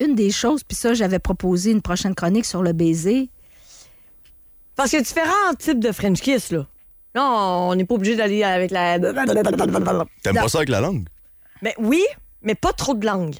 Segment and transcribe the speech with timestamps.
[0.00, 3.30] une des choses, puis ça, j'avais proposé une prochaine chronique sur le baiser.
[4.76, 6.66] Parce qu'il y a différents types de French kiss, là.
[7.16, 7.22] Non,
[7.70, 8.98] on n'est pas obligé d'aller avec la.
[9.00, 11.06] T'aimes pas ça avec la langue?
[11.62, 12.04] Mais oui,
[12.42, 13.34] mais pas trop de langue.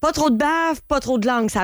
[0.00, 1.48] Pas trop de bave, pas trop de langue.
[1.48, 1.60] Ça.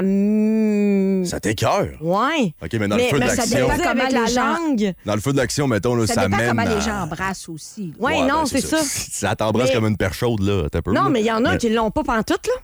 [1.30, 1.89] Ça t'écœure.
[2.01, 2.55] Ouais.
[2.62, 3.69] OK, mais dans mais le feu de mais ça l'action.
[3.69, 4.95] dépend comment la gens- langue.
[5.05, 7.03] Dans le feu de l'action, mettons, là, Ça, ça, dépend mène comment à- les gens
[7.03, 7.89] embrassent aussi.
[7.98, 8.05] là.
[8.07, 8.79] Ouais, non, ben, c'est ça.
[8.82, 10.69] Ça t'embrasse Mais- comme une perche chaude, là.
[10.71, 10.95] T'as peur.
[10.95, 11.09] Non, là.
[11.11, 12.62] mais il y en a Mais- qui l'ont pas pantoute, là.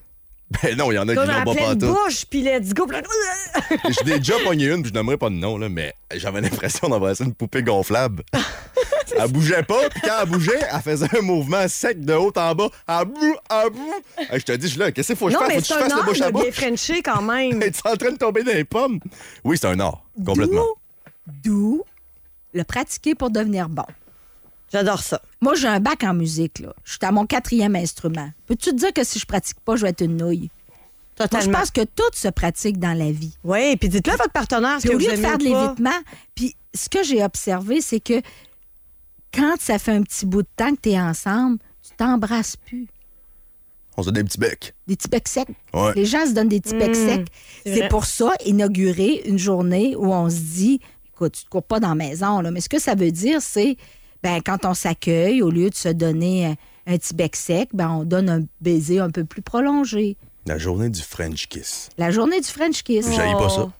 [0.62, 1.78] Ben non, il y en a qui l'ont pas pantoute.
[1.78, 2.86] bouche, puis let's go.
[4.04, 7.24] J'ai déjà pogné une, puis je n'aimerais pas de nom, là, mais j'avais l'impression d'embrasser
[7.24, 8.22] une poupée gonflable.
[9.18, 12.54] elle bougeait pas, puis quand elle bougeait, elle faisait un mouvement sec de haut en
[12.54, 12.68] bas.
[12.86, 13.94] À bout, à bout.
[14.18, 15.48] Hey, je te dis, je là, qu'est-ce qu'il faut que je fasse?
[15.52, 16.50] Faut que je fasse le bouche à bouche?
[16.52, 17.60] Frencher quand même.
[17.62, 19.00] Es-tu en train de tomber dans les pommes?
[19.42, 20.64] Oui, c'est un art, complètement.
[21.26, 21.82] D'où
[22.54, 23.84] le pratiquer pour devenir bon.
[24.72, 25.22] J'adore ça.
[25.40, 26.58] Moi, j'ai un bac en musique.
[26.58, 26.74] Là.
[26.84, 28.30] Je suis à mon quatrième instrument.
[28.46, 30.50] Peux-tu te dire que si je pratique pas, je vais être une nouille?
[31.18, 33.36] Moi, je pense que tout se pratique dans la vie.
[33.42, 35.38] Oui, puis dites-le à votre partenaire ce Puis que au vous lieu de aimez faire
[35.38, 35.98] de l'évitement,
[36.34, 38.20] puis ce que j'ai observé, c'est que
[39.32, 42.86] quand ça fait un petit bout de temps que tu es ensemble, tu t'embrasses plus.
[43.96, 44.74] On se donne des petits becs.
[44.86, 45.48] Des petits becs secs.
[45.72, 45.94] Ouais.
[45.94, 47.26] Les gens se donnent des petits becs Mmh, secs.
[47.64, 50.80] c'est pour ça, inaugurer une journée où on se dit,
[51.14, 53.40] écoute, tu ne cours pas dans la maison, là, mais ce que ça veut dire,
[53.40, 53.78] c'est,
[54.26, 56.56] ben, quand on s'accueille, au lieu de se donner un,
[56.92, 60.16] un petit bec sec, ben, on donne un baiser un peu plus prolongé.
[60.46, 61.90] La journée du French kiss.
[61.96, 63.06] La journée du French kiss.
[63.14, 63.70] J'haïs pas ça.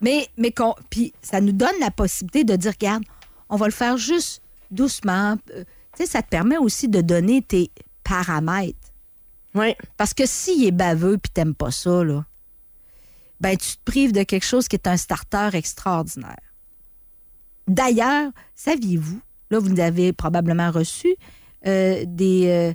[0.00, 3.04] Mais, mais qu'on- puis ça nous donne la possibilité de dire, regarde,
[3.48, 4.42] on va le faire juste
[4.72, 5.36] doucement.
[5.54, 5.62] Euh,
[5.96, 7.70] tu sais, ça te permet aussi de donner tes
[8.02, 8.76] paramètres.
[9.54, 9.76] Oui.
[9.96, 12.24] Parce que s'il est baveux puis t'aimes pas ça, là,
[13.40, 16.42] ben tu te prives de quelque chose qui est un starter extraordinaire.
[17.68, 19.20] D'ailleurs, saviez-vous,
[19.50, 21.14] là, vous avez probablement reçu
[21.66, 22.46] euh, des.
[22.46, 22.72] euh,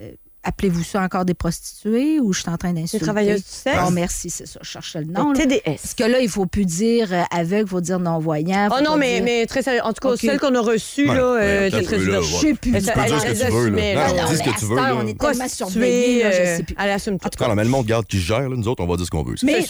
[0.00, 0.12] euh,
[0.44, 3.04] Appelez-vous ça encore des prostituées ou je suis en train d'insulter?
[3.04, 3.78] travailleuses du sexe?
[3.86, 4.60] Oh, merci, c'est ça.
[4.62, 5.34] Je cherchais le nom.
[5.34, 5.60] TDS.
[5.64, 8.68] Parce que là, il faut plus dire aveugle, il faut dire non-voyant.
[8.72, 9.82] Oh non, mais, dire- mais très sérieux.
[9.84, 10.20] En tout cas, Ok.
[10.20, 12.20] celle qu'on a reçue, Ouais, là, ouais, euh, très là.
[12.22, 12.74] Je sais plus.
[12.74, 14.24] Elle- Tu peux dire ce que elle tu veux, là.
[14.30, 16.76] dis ce que tu veux, on est tellement surveillés, je sais plus.
[16.78, 17.26] Elle assume tout.
[17.26, 19.04] En tout cas, mais le monde garde qui gère, là, nous autres, on va dire
[19.04, 19.34] ce qu'on veut.
[19.42, 19.66] Mais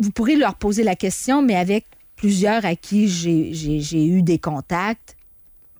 [0.00, 1.84] vous pourrez leur poser la question, mais avec
[2.16, 5.14] plusieurs à qui j'ai- j'ai j'ai eu des contacts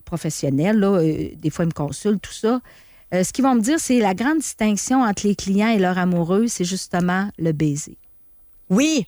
[0.09, 2.59] professionnels, là, euh, des fois ils me consultent, tout ça.
[3.13, 5.97] Euh, ce qu'ils vont me dire, c'est la grande distinction entre les clients et leur
[5.97, 7.97] amoureux, c'est justement le baiser.
[8.69, 9.05] Oui.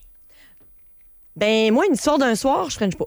[1.36, 3.06] Ben, moi, une histoire d'un soir, je freine pas.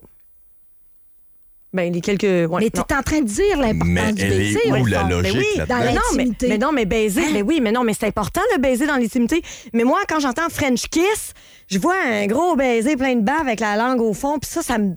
[1.74, 2.24] Ben, les quelques.
[2.24, 4.60] ouais, mais tu en train de dire l'importance Mais du baiser.
[4.72, 6.48] où au la logique Ben oui, dans Mais non, mais, l'intimité.
[6.48, 7.30] mais non, mais baiser, Hein?
[7.34, 9.42] mais oui, mais non, mais c'est important le baiser dans l'intimité.
[9.74, 11.34] Mais moi, quand j'entends French kiss,
[11.68, 14.62] je vois un gros baiser plein de bave avec la langue au fond, puis ça,
[14.62, 14.96] ça me.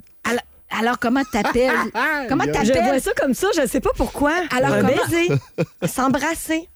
[0.70, 1.72] Alors, comment t'appelles?
[2.28, 3.00] comment Je vois t'appelles?
[3.02, 4.32] ça comme ça, je sais pas pourquoi.
[4.50, 5.28] Alors, un comment- baiser,
[5.86, 6.68] s'embrasser.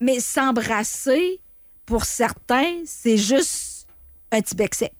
[0.00, 1.40] Mais s'embrasser,
[1.86, 3.86] pour certains, c'est juste
[4.32, 4.92] un petit bec sec.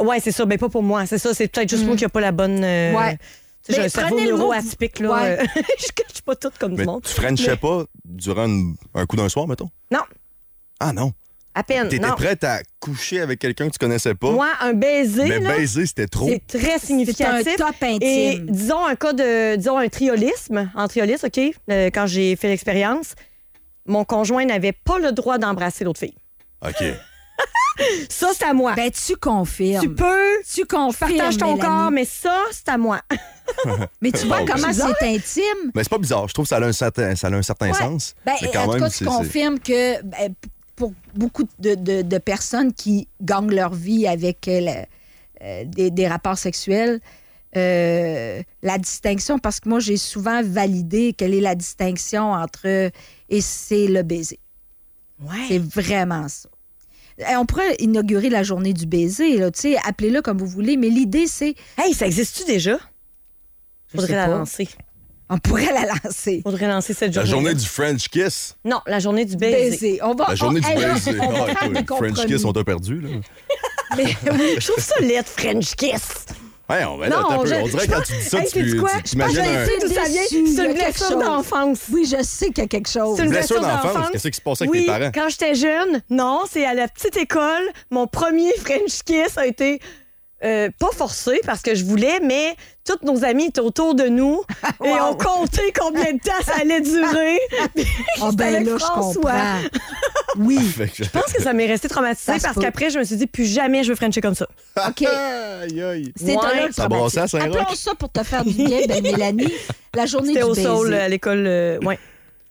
[0.00, 1.06] Ouais, c'est ça, mais pas pour moi.
[1.06, 2.62] C'est ça, c'est peut-être juste moi qui a pas la bonne.
[2.64, 3.16] euh, Ouais.
[3.64, 5.10] tu sais, J'ai Mais un cerveau prenez le mot- neuro-atypique, là.
[5.12, 5.38] Ouais.
[5.40, 5.46] euh,
[5.78, 7.02] je suis pas toute comme Mais du monde.
[7.04, 9.70] tu frenchais pas durant une- un coup d'un soir, mettons?
[9.90, 10.00] Non,
[10.80, 11.12] Ah non.
[11.54, 11.88] À peine.
[11.88, 14.30] T'étais prête à coucher avec quelqu'un que tu connaissais pas?
[14.30, 16.28] Moi, un baiser, mais là, baiser, c'était trop.
[16.28, 17.56] c'est très C'est un significatif.
[17.56, 17.98] top intime.
[18.02, 21.38] Et disons un cas de, disons un triolisme, en triolisme, OK,
[21.70, 23.14] euh, quand j'ai fait l'expérience,
[23.86, 26.14] mon conjoint n'avait pas le droit d'embrasser l'autre fille.
[26.66, 26.82] OK.
[28.10, 28.74] Ça, c'est à moi.
[28.74, 29.82] Ben, tu confirmes.
[29.82, 31.10] tu peux, Tu confirmes.
[31.16, 31.60] partage ton Mélanie.
[31.60, 33.00] corps, mais ça, c'est à moi.
[34.02, 35.70] Mais tu vois Bon, comment c'est intime.
[35.74, 36.28] Mais c'est pas bizarre.
[36.28, 37.72] Je trouve que ça a un certain, ça a un certain Ouais.
[37.78, 38.14] sens.
[38.26, 40.34] Ben, mais en quand tout même, cas, tu confirmes que ben,
[40.82, 44.82] pour beaucoup de, de- de personnes qui gagnent leur vie avec euh,
[45.42, 47.00] euh, des, des rapports sexuels,
[47.56, 52.66] euh, la distinction, parce que moi, j'ai souvent validé quelle est la distinction entre
[53.28, 54.40] et c'est le baiser.
[55.48, 56.48] C'est vraiment ça.
[57.38, 60.88] On pourrait inaugurer la journée du baiser, là, tu sais, appelez-le comme vous voulez, mais
[60.88, 61.54] l'idée, c'est.
[61.78, 62.78] Hey, ça existe-tu déjà?
[63.88, 64.68] Je Faudrait sais la lancer.
[65.34, 66.40] On pourrait la lancer.
[66.44, 67.46] Faudrait lancer cette La journée.
[67.48, 68.54] journée du French kiss?
[68.66, 69.70] Non, la journée du baiser.
[69.70, 70.00] Baiser.
[70.02, 71.18] On va, La journée on- du baiser.
[71.20, 73.08] on va Ah, des French kiss, on t'a perdu, là.
[73.96, 76.26] Je trouve ça laid, French kiss.
[76.70, 79.40] Ouais, on, va Non, je- on dirait quand tu dis ça, Hey, tu, tu t'imagines
[79.40, 79.64] un...
[79.64, 79.68] y
[80.28, 81.24] C'est une quelque blessure chose.
[81.24, 81.78] d'enfance.
[81.92, 83.16] Oui, je sais qu'il y a quelque chose.
[83.16, 84.08] C'est une blessure blessure d'enfance.
[84.10, 85.10] Qu'est-ce qui se passait avec tes parents?
[85.14, 87.64] quand j'étais jeune, non, c'est à la petite école.
[87.90, 89.80] Mon premier French kiss a été
[90.44, 92.54] euh, pas forcé parce que je voulais, mais
[92.84, 94.42] tous nos amis étaient autour de nous
[94.84, 94.98] et Wow.
[95.10, 97.38] on comptait combien de temps ça allait durer.
[97.76, 99.20] J'étais ben là, je François.
[99.22, 99.58] comprends.
[100.38, 100.58] Oui,
[100.94, 103.84] Je pense que ça m'est resté traumatisé parce qu'après, je me suis dit, plus jamais
[103.84, 104.46] je veux Frencher comme ça.
[104.88, 105.04] OK.
[106.16, 107.24] C'est le ça brassait à.
[107.24, 109.52] Appelons ça pour te faire du bien, belle Mélanie.
[109.94, 110.62] La journée C'était du au baiser.
[110.62, 111.44] sol à l'école.
[111.46, 111.98] euh, ouais.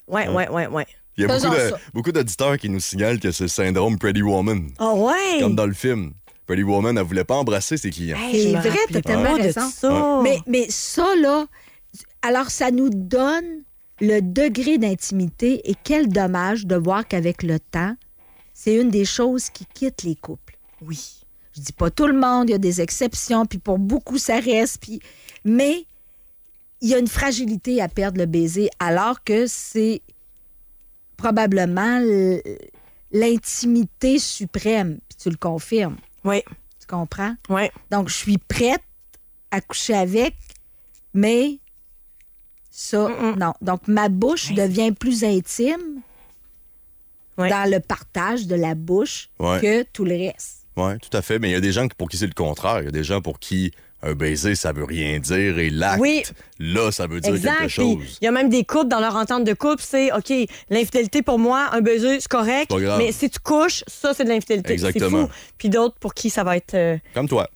[0.08, 0.86] Ouais, ouais, ouais, ouais.
[1.18, 1.52] Il y a Faisons
[1.94, 4.70] beaucoup d'auditeurs qui nous signalent que c'est le syndrome Pretty Woman.
[4.80, 5.40] Ah ouais!
[5.42, 6.14] Comme dans le film.
[6.52, 8.18] Pretty Woman, elle voulait pas embrasser ses clients.
[8.18, 9.70] Hey, C'est vrai, t'as tellement raison.
[9.70, 10.20] ça.
[10.22, 11.46] Mais, mais ça, là,
[12.22, 13.64] alors ça nous donne
[14.02, 17.96] le degré d'intimité et quel dommage de voir qu'avec le temps,
[18.54, 20.58] c'est une des choses qui quitte les couples.
[20.82, 21.22] Oui.
[21.56, 24.42] Je dis pas tout le monde, il y a des exceptions, puis pour beaucoup, ça
[24.42, 25.00] reste, puis...
[25.46, 25.86] Mais
[26.82, 30.02] il y a une fragilité à perdre le baiser, alors que c'est
[31.16, 32.02] probablement
[33.14, 36.44] l'intimité suprême, puis tu le confirmes, Oui,
[36.80, 37.36] tu comprends?
[37.50, 37.64] oui.
[37.90, 38.84] Donc, je suis prête
[39.50, 40.36] à coucher avec,
[41.14, 41.60] mais
[42.70, 43.54] ça, non.
[43.62, 46.02] Donc, ma bouche devient plus intime
[47.38, 50.68] dans le partage de la bouche que tout le reste.
[50.78, 51.40] Oui, tout à fait.
[51.40, 52.80] Mais il y a des gens pour qui c'est le contraire.
[52.80, 53.72] Il y a des gens pour qui
[54.04, 56.24] un baiser, ça veut rien dire et l'acte, Oui.
[56.60, 57.58] là, ça veut dire Exact.
[57.60, 58.18] quelque chose.
[58.22, 60.32] Il y a même des couples dans leur entente de couple, c'est OK,
[60.70, 62.70] l'infidélité pour moi, un baiser, c'est correct.
[62.70, 62.98] Pas grave.
[62.98, 64.74] Mais si tu couches, ça, c'est de l'infidélité.
[64.74, 65.28] Exactement.
[65.28, 65.34] fou.
[65.58, 66.74] Puis d'autres pour qui ça va être.
[66.74, 67.48] euh, Comme toi.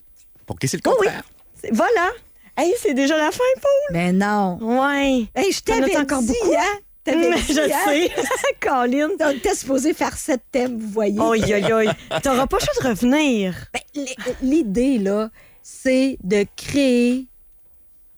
[0.45, 1.07] Pour qui c'est le Oh oui.
[1.07, 1.23] contraire?
[1.71, 2.09] Voilà.
[2.57, 3.71] Hey, c'est déjà la fin, Paul.
[3.93, 4.57] Mais non.
[4.61, 5.25] Ouais.
[5.35, 6.53] Hey, je t'avais as dit, encore beaucoup?
[6.57, 6.79] hein?
[7.07, 7.77] Mais je hein?
[7.85, 8.11] sais.
[8.61, 9.09] Colin.
[9.19, 11.19] On était supposé faire sept thèmes, vous voyez.
[11.19, 12.19] Oi, oi, oi.
[12.21, 13.65] T'auras pas le choix de revenir.
[13.73, 14.05] Ben,
[14.41, 15.29] L'idée, là,
[15.67, 17.25] c'est de créer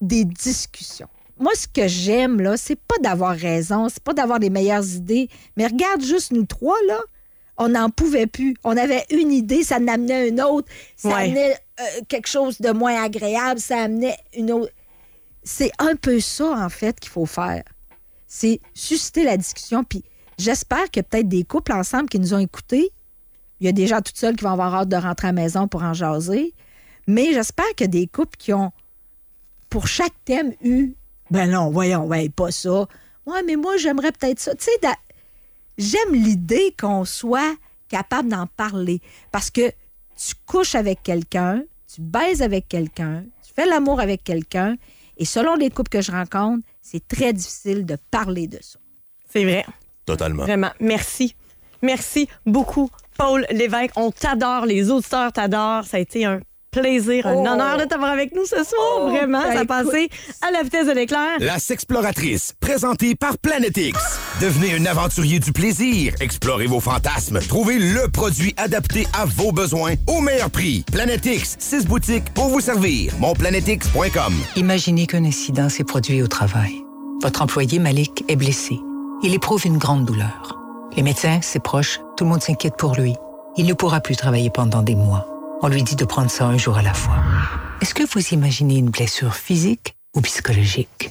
[0.02, 1.08] des discussions.
[1.40, 5.30] Moi, ce que j'aime, là, c'est pas d'avoir raison, c'est pas d'avoir les meilleures idées,
[5.56, 7.00] mais regarde juste nous trois, là.
[7.56, 8.54] On n'en pouvait plus.
[8.66, 10.68] On avait une idée, ça en amenait une autre,
[10.98, 11.14] ça Ouais.
[11.24, 14.74] amenait euh, quelque chose de moins agréable, ça amenait une autre.
[15.42, 17.64] C'est un peu ça, en fait, qu'il faut faire.
[18.28, 19.86] C'est susciter la discussion.
[19.86, 20.04] Puis
[20.38, 22.92] j'espère qu'il y a peut-être des couples ensemble qui nous ont écoutés.
[23.62, 25.42] Il y a des gens toutes seules qui vont avoir hâte de rentrer à la
[25.42, 26.54] maison pour en jaser.
[27.08, 28.72] Mais j'espère qu'il y a des couples qui ont,
[29.70, 30.94] pour chaque thème, eu
[31.32, 32.88] Ben non, voyons, ouais, pas ça.
[33.26, 34.56] Ouais, mais moi, j'aimerais peut-être ça.
[34.56, 34.88] Tu sais,
[35.78, 37.56] j'aime l'idée qu'on soit
[37.90, 39.02] capable d'en parler.
[39.32, 39.70] Parce que
[40.16, 41.64] tu couches avec quelqu'un,
[41.94, 44.76] tu baises avec quelqu'un, tu fais l'amour avec quelqu'un,
[45.18, 48.80] et selon les couples que je rencontre, c'est très difficile de parler de ça.
[49.30, 49.66] C'est vrai.
[50.06, 50.44] Totalement.
[50.44, 50.72] Vraiment.
[50.80, 51.36] Merci.
[51.82, 53.94] Merci beaucoup, Paul Lévesque.
[53.98, 54.66] On t'adore.
[54.66, 55.86] Les auditeurs t'adorent.
[55.86, 56.40] Ça a été un
[56.80, 57.48] plaisir, un Oh.
[57.48, 59.00] honneur de t'avoir avec nous ce soir.
[59.02, 59.42] Oh, Vraiment.
[59.42, 59.68] ben ça a écoute.
[59.68, 60.10] passé
[60.42, 61.38] à la vitesse de l'éclair.
[61.40, 63.98] La Sexploratrice, présentée par Planetix.
[64.42, 66.14] Devenez un aventurier du plaisir.
[66.20, 67.40] Explorez vos fantasmes.
[67.48, 70.84] Trouvez le produit adapté à vos besoins au meilleur prix.
[70.92, 73.14] Planetix, six boutiques pour vous servir.
[73.20, 74.34] Monplanetix.com.
[74.56, 76.84] Imaginez qu'un incident s'est produit au travail.
[77.22, 78.80] Votre employé Malik est blessé.
[79.24, 80.58] Il éprouve une grande douleur.
[80.96, 83.16] Les médecins, ses proches, tout le monde s'inquiète pour lui.
[83.56, 85.28] Il ne pourra plus travailler pendant des mois.
[85.62, 87.18] On lui dit de prendre ça un jour à la fois.
[87.82, 91.10] Est-ce que vous imaginez une blessure physique ou psychologique?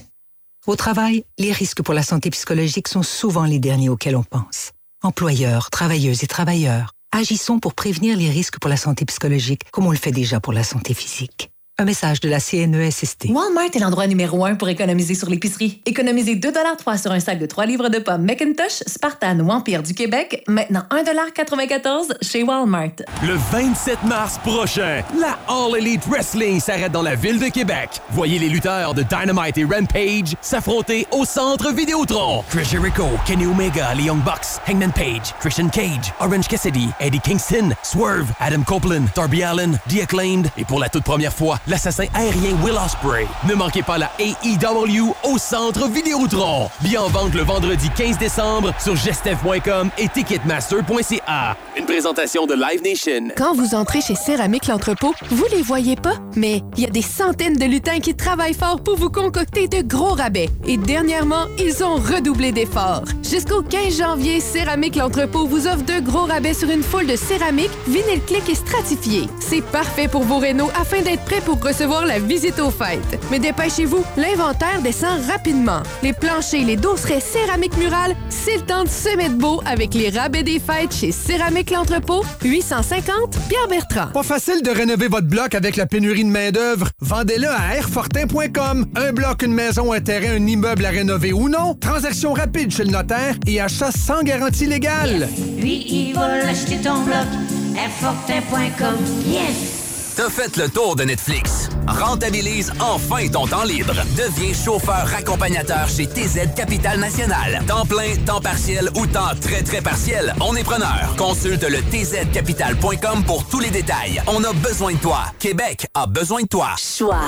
[0.65, 4.71] Au travail, les risques pour la santé psychologique sont souvent les derniers auxquels on pense.
[5.03, 9.91] Employeurs, travailleuses et travailleurs, agissons pour prévenir les risques pour la santé psychologique comme on
[9.91, 11.51] le fait déjà pour la santé physique.
[11.79, 13.27] Un message de la CNESST.
[13.29, 15.79] Walmart est l'endroit numéro un pour économiser sur l'épicerie.
[15.85, 19.93] Économisez 2,3 sur un sac de 3 livres de pommes McIntosh, Spartan ou Empire du
[19.93, 23.03] Québec, maintenant 1,94 chez Walmart.
[23.21, 28.01] Le 27 mars prochain, la All Elite Wrestling s'arrête dans la ville de Québec.
[28.09, 32.43] Voyez les lutteurs de Dynamite et Rampage s'affronter au centre Vidéotron.
[32.49, 37.69] Chris Jericho, Kenny Omega, les Young Bucks, Hangman Page, Christian Cage, Orange Cassidy, Eddie Kingston,
[37.83, 42.55] Swerve, Adam Copeland, Darby Allen, The Acclaimed et pour la toute première fois, l'assassin aérien
[42.63, 43.27] Will Ospreay.
[43.47, 46.69] Ne manquez pas la AEW au centre Vidéotron.
[46.81, 51.57] Bien en vente le vendredi 15 décembre sur gestev.com et ticketmaster.ca.
[51.77, 53.33] Une présentation de Live Nation.
[53.35, 57.01] Quand vous entrez chez Céramique l'entrepôt, vous les voyez pas, mais il y a des
[57.01, 60.49] centaines de lutins qui travaillent fort pour vous concocter de gros rabais.
[60.65, 63.03] Et dernièrement, ils ont redoublé d'efforts.
[63.23, 67.71] Jusqu'au 15 janvier, Céramique l'entrepôt vous offre de gros rabais sur une foule de céramique,
[67.87, 69.27] vinyle clic et stratifié.
[69.39, 73.19] C'est parfait pour vos rénaux afin d'être prêt pour recevoir la visite aux fêtes.
[73.31, 75.81] Mais dépêchez-vous, l'inventaire descend rapidement.
[76.03, 80.09] Les planchers, les dosseraient céramique murale, c'est le temps de se mettre beau avec les
[80.09, 84.07] rabais des fêtes chez Céramique l'entrepôt, 850 Pierre Bertrand.
[84.13, 86.89] Pas facile de rénover votre bloc avec la pénurie de main-d'œuvre?
[87.01, 88.85] Vendez-le à airfortin.com.
[88.95, 91.75] Un bloc, une maison, un terrain, un immeuble à rénover ou non?
[91.75, 95.29] Transaction rapide chez le notaire et achat sans garantie légale.
[95.57, 97.27] Lui, il va l'acheter ton bloc.
[97.75, 98.95] Airfortin.com.
[99.25, 99.86] Yes!
[100.17, 101.69] T'as fait le tour de Netflix.
[101.87, 103.93] Rentabilise enfin ton temps libre.
[104.17, 107.63] Deviens chauffeur accompagnateur chez TZ Capital National.
[107.67, 110.33] Temps plein, temps partiel ou temps très très partiel.
[110.41, 111.13] On est preneur.
[111.19, 114.19] Consulte le tzcapital.com pour tous les détails.
[114.25, 115.19] On a besoin de toi.
[115.37, 116.69] Québec a besoin de toi.
[116.79, 117.19] Choix.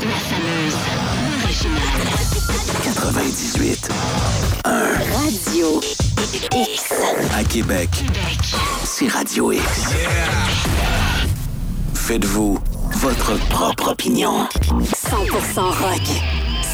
[0.00, 0.74] La fameuse
[1.44, 2.22] originale.
[2.84, 3.88] 98.
[4.64, 5.80] Radio
[6.54, 6.84] X.
[7.36, 7.90] À Québec,
[9.02, 9.62] c'est Radio X.
[11.94, 12.58] Faites-vous
[12.96, 14.46] votre propre opinion.
[14.54, 16.02] 100% rock.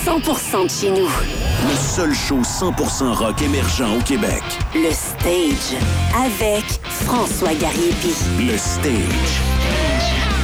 [0.05, 1.07] 100% de chez nous.
[1.07, 4.43] Le seul show 100% rock émergent au Québec.
[4.75, 5.79] Le Stage.
[6.17, 6.65] Avec
[7.05, 8.15] François Gariepi.
[8.39, 9.41] Le Stage.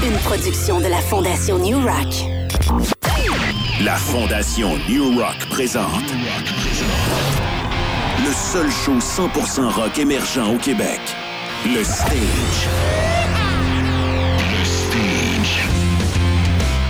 [0.07, 2.15] Une production de la Fondation New Rock.
[3.83, 6.13] La Fondation New Rock présente.
[8.25, 11.01] Le seul show 100% rock émergent au Québec.
[11.65, 12.69] Le Stage.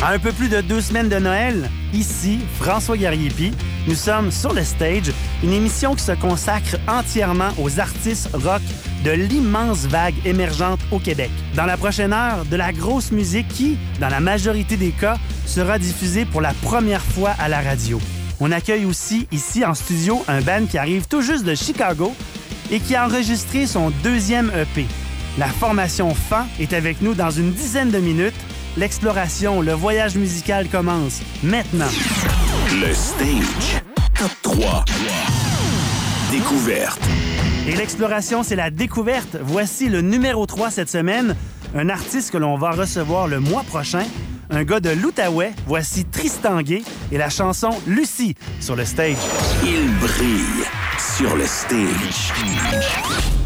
[0.02, 3.52] À un peu plus de deux semaines de Noël, ici, François Gariepi,
[3.86, 5.12] nous sommes sur le stage,
[5.44, 8.62] une émission qui se consacre entièrement aux artistes rock
[9.04, 11.30] de l'immense vague émergente au Québec.
[11.54, 15.78] Dans la prochaine heure, de la grosse musique qui, dans la majorité des cas, sera
[15.78, 18.00] diffusée pour la première fois à la radio.
[18.40, 22.12] On accueille aussi ici en studio un band qui arrive tout juste de Chicago
[22.70, 24.86] et qui a enregistré son deuxième EP.
[25.38, 28.34] La formation FAN est avec nous dans une dizaine de minutes.
[28.76, 31.90] L'exploration, le voyage musical commence maintenant.
[32.80, 33.82] Le Stage.
[34.18, 34.84] Top 3.
[36.30, 37.00] Découverte.
[37.66, 39.36] Et l'exploration, c'est la découverte.
[39.42, 41.36] Voici le numéro 3 cette semaine,
[41.74, 44.04] un artiste que l'on va recevoir le mois prochain,
[44.50, 45.52] un gars de l'Outaouais.
[45.66, 49.16] Voici Tristan Gay et la chanson Lucie sur le stage.
[49.64, 50.64] Il brille
[51.16, 52.32] sur le stage.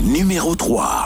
[0.00, 1.04] Numéro 3.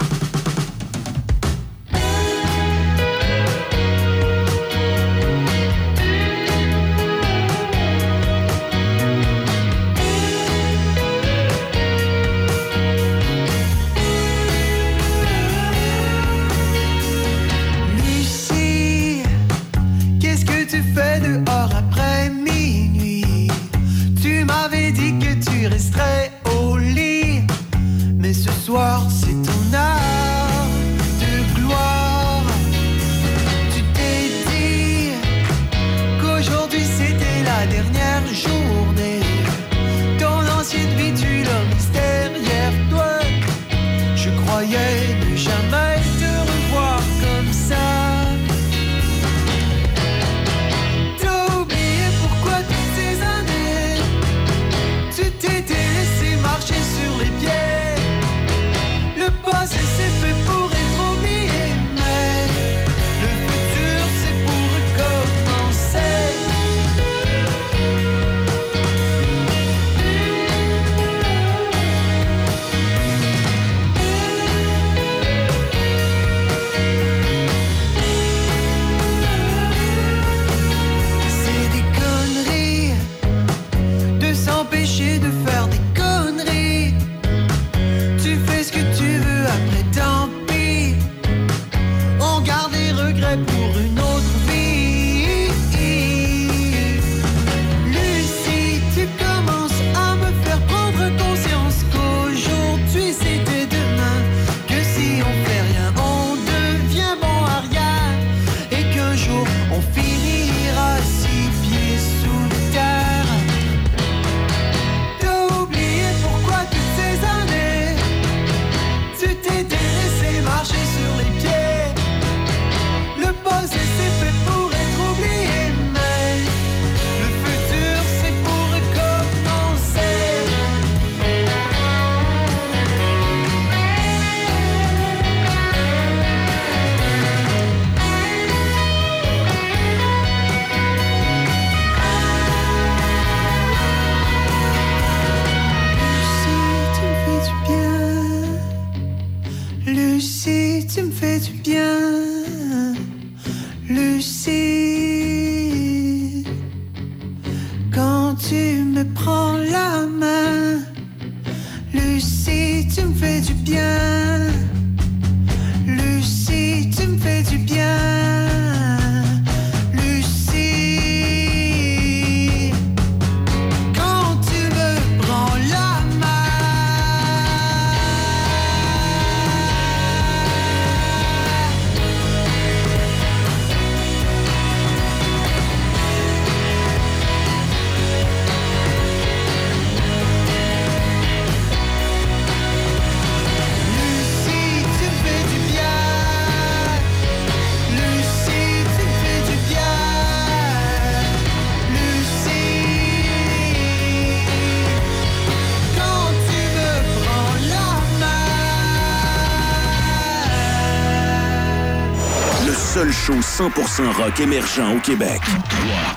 [212.93, 215.41] Seul show 100% rock émergent au Québec.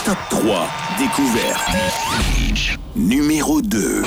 [0.03, 0.67] Top 3.
[0.99, 1.69] Découverte.
[2.97, 4.03] Numéro 2.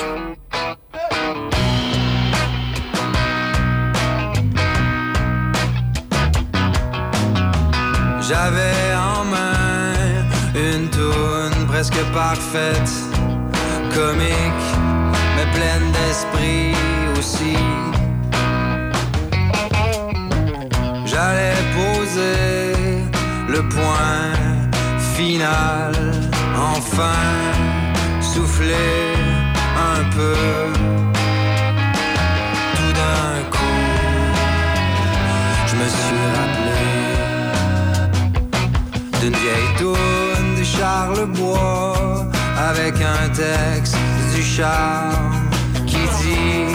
[8.21, 9.95] J'avais en main
[10.55, 12.91] une toune presque parfaite,
[13.95, 14.69] comique,
[15.37, 16.75] mais pleine d'esprit
[17.19, 17.57] aussi.
[21.07, 22.48] J'allais poser
[23.59, 24.33] le point
[25.17, 25.93] final,
[26.73, 27.25] enfin
[28.21, 29.15] souffler
[29.95, 30.35] un peu.
[32.77, 33.89] Tout d'un coup,
[35.67, 36.85] je me suis rappelé
[39.21, 42.27] d'une vieille tourne de Charles Bois
[42.71, 43.99] avec un texte
[44.35, 45.35] du charme
[45.85, 46.75] qui dit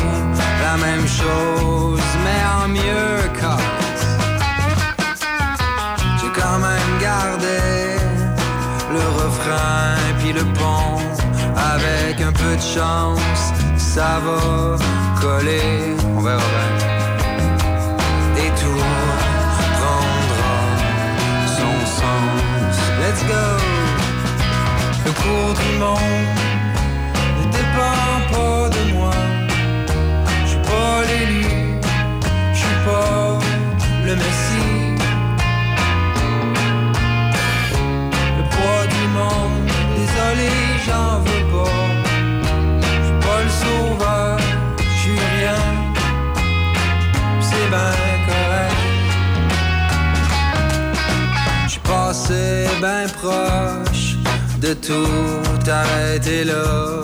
[0.66, 3.83] la même chose mais en mieux casse.
[9.54, 10.98] Refrain puis le pont
[11.74, 13.44] avec un peu de chance
[13.78, 14.78] ça va
[15.22, 16.94] coller on verra bien
[18.38, 18.84] et tout
[19.78, 20.56] prendra
[21.58, 22.76] son sens.
[23.00, 23.46] Let's go!
[25.06, 26.28] Le cours du monde
[27.40, 29.16] ne dépend pas de moi.
[30.46, 31.46] Je suis pas l'élu,
[32.54, 33.40] je suis pas
[34.06, 34.53] le messie.
[52.34, 54.18] Passé ben proche
[54.60, 57.02] de tout arrêter là,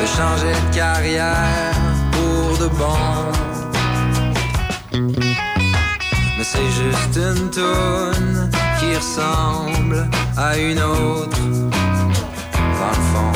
[0.00, 1.74] de changer de carrière
[2.12, 2.98] pour de bon.
[6.36, 11.38] Mais c'est juste une toune qui ressemble à une autre.
[12.80, 13.32] Dans le fond,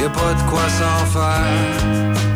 [0.00, 2.33] y a pas de quoi s'en faire.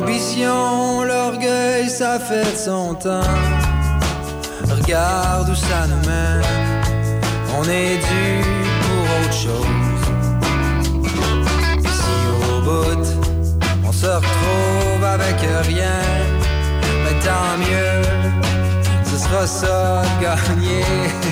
[0.00, 3.20] L'ambition, l'orgueil, ça fait son temps.
[4.66, 6.42] Regarde où ça nous mène.
[7.58, 8.40] On est dû
[8.80, 10.02] pour autre chose.
[11.84, 12.16] Si
[12.48, 13.06] au bout,
[13.86, 15.36] on se retrouve avec
[15.66, 16.00] rien,
[17.04, 18.00] mais tant mieux,
[19.04, 21.29] ce sera ça de gagner.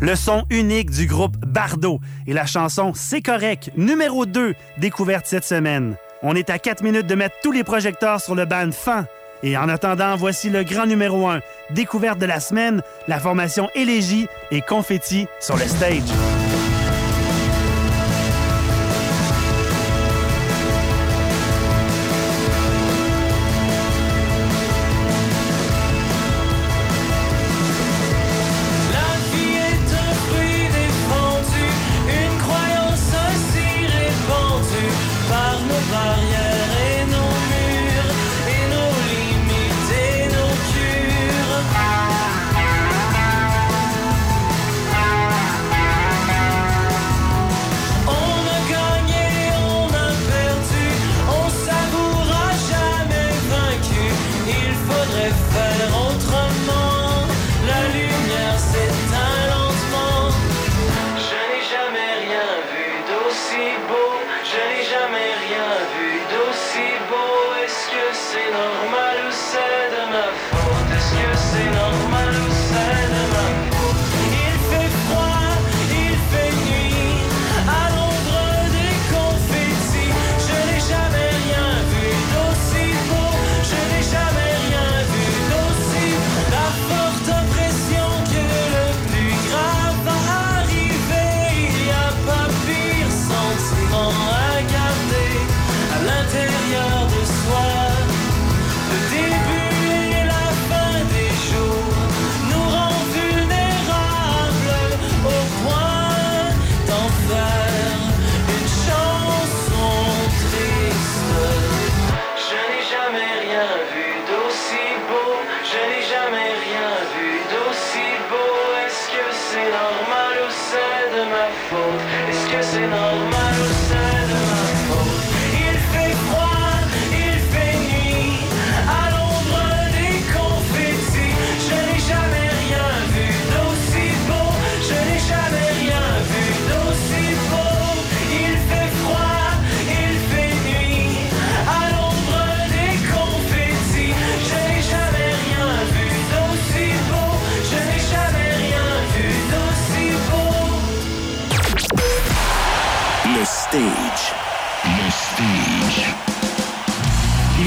[0.00, 5.44] Le son unique du groupe Bardo et la chanson C'est correct, numéro 2, découverte cette
[5.44, 5.94] semaine.
[6.22, 9.04] On est à 4 minutes de mettre tous les projecteurs sur le band Fan.
[9.42, 14.26] Et en attendant, voici le grand numéro 1, découverte de la semaine, la formation Élégie
[14.50, 16.39] et Confetti sur le stage.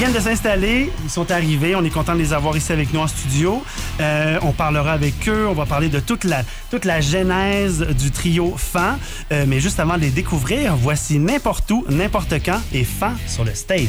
[0.04, 3.00] Viennent de s'installer, ils sont arrivés, on est content de les avoir ici avec nous
[3.00, 3.62] en studio.
[4.00, 8.10] Euh, on parlera avec eux, on va parler de toute la, toute la genèse du
[8.10, 8.98] trio Fan.
[9.32, 13.44] Euh, mais juste avant de les découvrir, voici n'importe où, n'importe quand et Fan sur
[13.44, 13.88] le stage.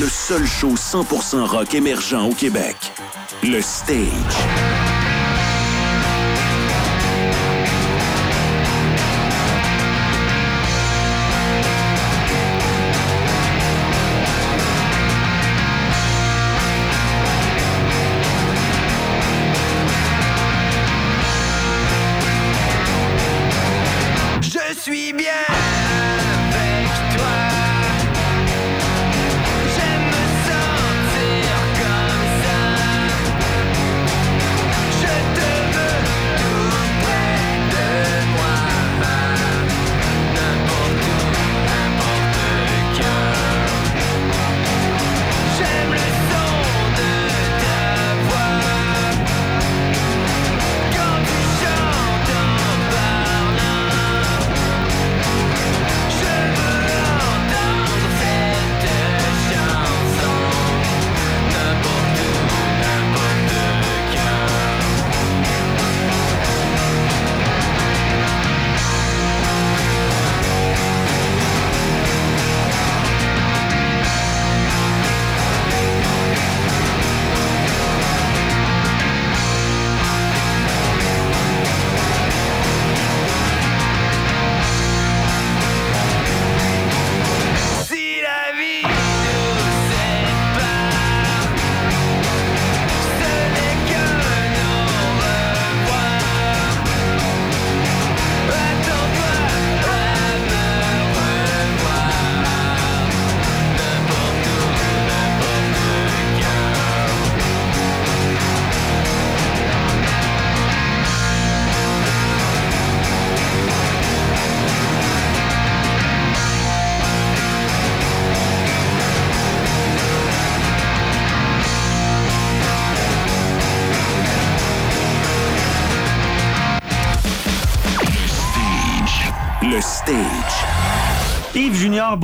[0.00, 2.76] Le seul show 100% rock émergent au Québec.
[3.42, 4.81] Le stage.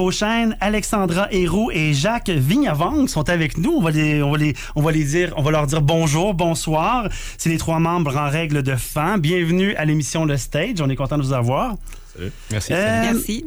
[0.02, 3.72] Beauchesne, Alexandra Héroux et Jacques Vignavang sont avec nous.
[3.72, 6.34] On va les, on va les, on va les dire, on va leur dire bonjour,
[6.34, 7.08] bonsoir.
[7.36, 9.20] C'est les trois membres en règle de fan.
[9.20, 10.80] Bienvenue à l'émission Le Stage.
[10.80, 11.74] On est content de vous avoir.
[12.16, 12.30] Salut.
[12.52, 12.72] Merci.
[12.74, 13.44] Euh, Merci.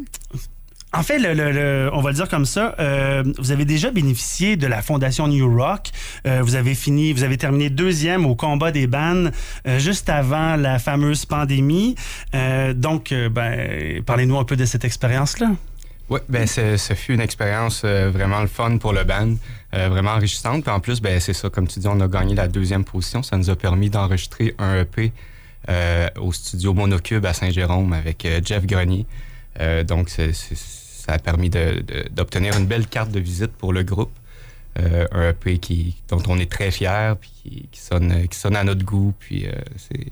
[0.94, 3.90] En fait, le, le- le- on va le dire comme ça, euh, vous avez déjà
[3.92, 5.88] bénéficié de la fondation New Rock.
[6.28, 9.32] Euh, vous avez fini, vous avez terminé deuxième au combat des bannes
[9.70, 11.96] euh, juste avant la fameuse pandémie.
[12.36, 15.52] Euh, donc, euh, ben, parlez-nous un peu de cette expérience-là.
[16.12, 19.34] Oui, ben ce fut une expérience euh, vraiment le fun pour le band,
[19.74, 20.64] euh, vraiment enrichissante.
[20.64, 23.24] Puis en plus, ben c'est ça, comme tu dis, on a gagné la deuxième position.
[23.24, 25.14] Ça nous a permis d'enregistrer un EP
[25.70, 29.06] euh, au studio Monocube à Saint-Jérôme avec Jeff Grenier.
[29.88, 34.12] Donc, ça a permis d'obtenir une belle carte de visite pour le groupe.
[34.78, 38.64] Un EP qui, dont on est très fiers, puis qui, qui sonne, qui sonne à
[38.66, 39.14] notre goût.
[39.20, 39.46] Puis
[39.78, 40.12] c'est-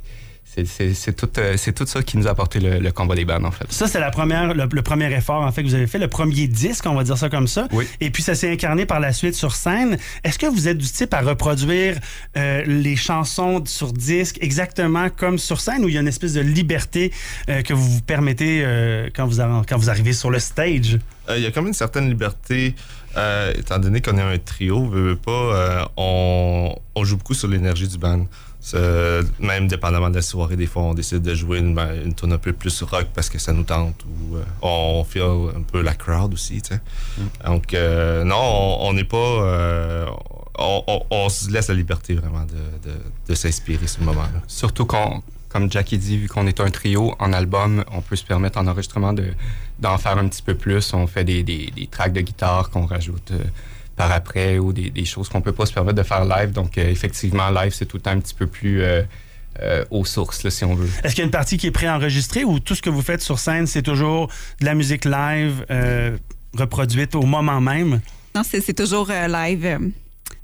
[0.65, 3.45] c'est- tout, euh, c'est tout ça qui nous a apporté le, le combat des bandes,
[3.45, 3.65] en fait.
[3.71, 6.07] Ça, c'est la première, le, le premier effort en fait que vous avez fait, le
[6.07, 7.67] premier disque, on va dire ça comme ça.
[7.71, 7.87] Oui.
[8.01, 9.97] Et puis ça s'est incarné par la suite sur scène.
[10.23, 11.97] Est-ce que vous êtes du type à reproduire
[12.37, 16.33] euh, les chansons sur disque exactement comme sur scène, ou il y a une espèce
[16.33, 17.11] de liberté
[17.49, 20.97] euh, que vous vous permettez euh, quand vous arri- quand vous arrivez sur le stage?
[21.29, 22.73] Euh, Il y a comme une certaine liberté,
[23.17, 27.35] euh, étant donné qu'on est un trio, veut, veut pas, euh, on, on joue beaucoup
[27.35, 28.25] sur l'énergie du band.
[28.71, 32.13] C'est- Même dépendamment de la soirée, des fois, on décide de jouer une, ben, une
[32.13, 35.23] tune un peu plus rock parce que ça nous tente ou euh, on feel
[35.55, 36.81] un peu la crowd aussi, tu sais.
[37.45, 39.17] Donc, euh, non, on n'est pas...
[39.17, 40.05] euh,
[40.57, 42.95] on, on- on se laisse la liberté vraiment de, de,
[43.27, 44.41] de s'inspirer ce moment-là.
[44.47, 48.25] Surtout qu'on, comme Jackie dit, vu qu'on est un trio en album, on peut se
[48.25, 49.25] permettre en enregistrement de,
[49.79, 50.93] d'en faire un petit peu plus.
[50.93, 53.39] On fait des, des, des tracks de guitare qu'on rajoute euh,
[53.99, 56.51] par après ou des, des choses qu'on peut pas se permettre de faire live.
[56.53, 59.03] Donc, euh, effectivement, live, c'est tout le temps un petit peu plus, euh,
[59.61, 60.87] euh, aux sources, là, si on veut.
[61.03, 63.21] Est-ce qu'il y a une partie qui est préenregistrée ou tout ce que vous faites
[63.21, 64.29] sur scène, c'est toujours
[64.61, 66.17] de la musique live euh,
[66.57, 67.99] reproduite au moment même?
[68.35, 69.91] Non, c'est c'est toujours euh, live.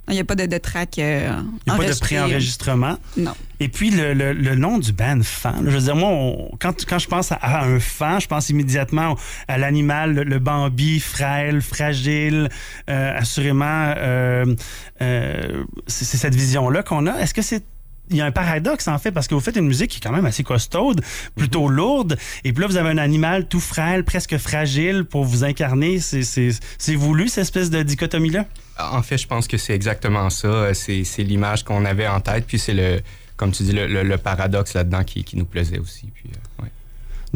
[0.08, 1.30] Il n'y a pas de, de track euh,
[1.66, 2.96] Il n'y a pas de préenregistrement.
[3.16, 3.32] Non.
[3.58, 6.84] Et puis, le, le- le nom du band fan, je veux dire, moi, on- quand,
[6.86, 9.16] quand je pense à, à un fan, je pense immédiatement
[9.48, 12.48] à l'animal, le, le Bambi, frêle, fragile,
[12.88, 14.44] euh, assurément, euh,
[15.02, 17.18] euh, c'est c'est cette vision-là qu'on a.
[17.20, 17.64] Est-ce que c'est
[18.10, 20.00] il y a un paradoxe en fait parce que vous faites une musique qui est
[20.00, 21.00] quand même assez costaude,
[21.34, 25.44] plutôt lourde, et puis là vous avez un animal tout frêle, presque fragile pour vous
[25.44, 25.98] incarner.
[26.00, 26.60] C'est-
[26.96, 28.44] voulu cette espèce de dichotomie là.
[28.78, 30.72] En fait, je pense que c'est exactement ça.
[30.74, 33.00] C'est c'est l'image qu'on avait en tête, puis c'est le,
[33.36, 36.06] comme tu dis, le, le- le paradoxe là-dedans qui, qui nous plaisait aussi.
[36.14, 36.70] Puis, euh, ouais.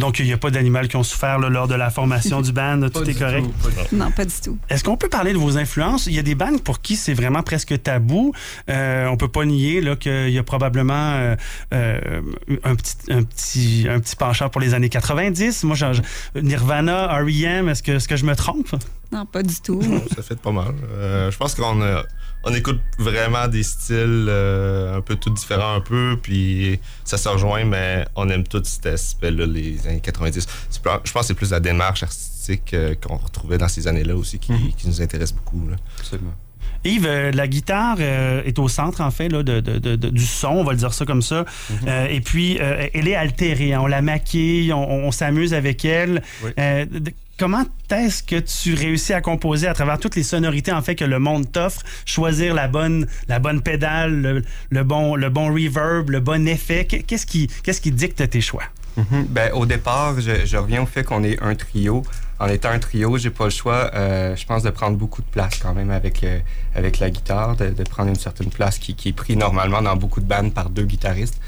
[0.00, 2.52] Donc il n'y a pas d'animal qui ont souffert là, lors de la formation du
[2.52, 3.46] band, tout est correct?
[3.92, 4.58] Non, pas du tout.
[4.68, 6.06] Est-ce qu'on peut parler de vos influences?
[6.06, 8.32] Il y a des bandes pour qui c'est vraiment presque tabou.
[8.68, 11.36] Euh, on peut pas nier qu'il y a probablement euh,
[11.74, 12.20] euh,
[12.64, 15.64] un, petit, un, petit, un petit penchant pour les années 90.
[15.64, 15.92] Moi, j'ai-
[16.34, 18.74] j'ai- Nirvana, R.E.M., est-ce que, est-ce que je me trompe?
[19.12, 19.82] Non, pas du tout.
[20.14, 20.74] Ça fait pas mal.
[20.94, 22.04] Euh, je pense qu'on a-
[22.44, 27.28] on écoute vraiment des styles euh, un peu tout différents un peu, puis ça se
[27.28, 30.46] rejoint, mais on aime tout cet aspect-là, les années 90.
[30.70, 33.86] C'est plus- Je pense que c'est plus la démarche artistique euh, qu'on retrouvait dans ces
[33.88, 35.68] années-là aussi qui, qui nous intéresse beaucoup.
[35.68, 35.76] là.
[35.98, 36.34] Absolument.
[36.82, 40.08] Yves, euh, la guitare euh, est au centre, en fait, là, de, de- de- de-
[40.08, 41.44] du son, on va le dire ça comme ça.
[41.86, 43.74] Euh, et puis, elle est altérée.
[43.74, 43.80] hein.
[43.82, 46.22] On la maquille, on, on s'amuse avec elle.
[46.56, 51.04] De- comment est-ce que tu réussis à composer à travers toutes les sonorités, en que
[51.06, 56.20] le monde t'offre, choisir la bonne, la bonne pédale, le, bon, le bon reverb, le
[56.20, 56.84] bon effet?
[56.84, 58.64] Qu'est- Qu'est-ce qui, dicte tes choix?
[58.98, 59.24] Mhm.
[59.30, 62.02] Ben, au départ, je, reviens au fait qu'on est un trio.
[62.38, 65.28] En étant un trio, j'ai pas le choix, euh, je pense, de prendre beaucoup de
[65.28, 66.40] place quand même avec, euh,
[66.76, 70.52] la guitare, de, prendre une certaine place qui, est prise normalement dans beaucoup de bandes
[70.52, 71.40] par deux guitaristes.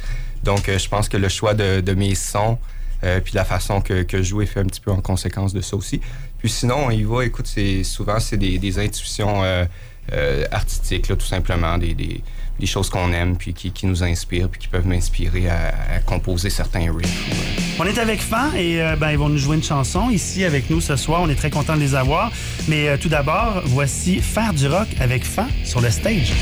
[0.43, 2.57] Donc, euh, je pense que le choix de mes sons,
[3.05, 5.53] euh, puis la façon que, que je joue est fait un petit peu en conséquence
[5.53, 6.01] de ça aussi.
[6.39, 9.65] Puis sinon, on y va, écoute, c'est souvent, c'est des, intuitions euh,
[10.13, 12.23] euh, artistiques, là, tout simplement, des,
[12.65, 16.95] choses qu'on aime, puis qui, nous inspirent, puis qui peuvent m'inspirer à, à composer certains
[16.95, 17.77] riffs.
[17.81, 20.81] On est avec Fan et ben, ils vont nous jouer une chanson ici avec nous
[20.81, 21.23] ce soir.
[21.23, 22.31] On est très content de les avoir.
[22.69, 26.33] Mais tout d'abord, voici Faire du rock avec Fan sur le stage.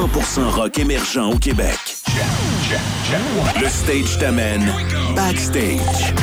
[0.00, 1.76] 100% rock émergent au Québec.
[3.60, 4.72] Le stage t'amène
[5.14, 6.14] backstage.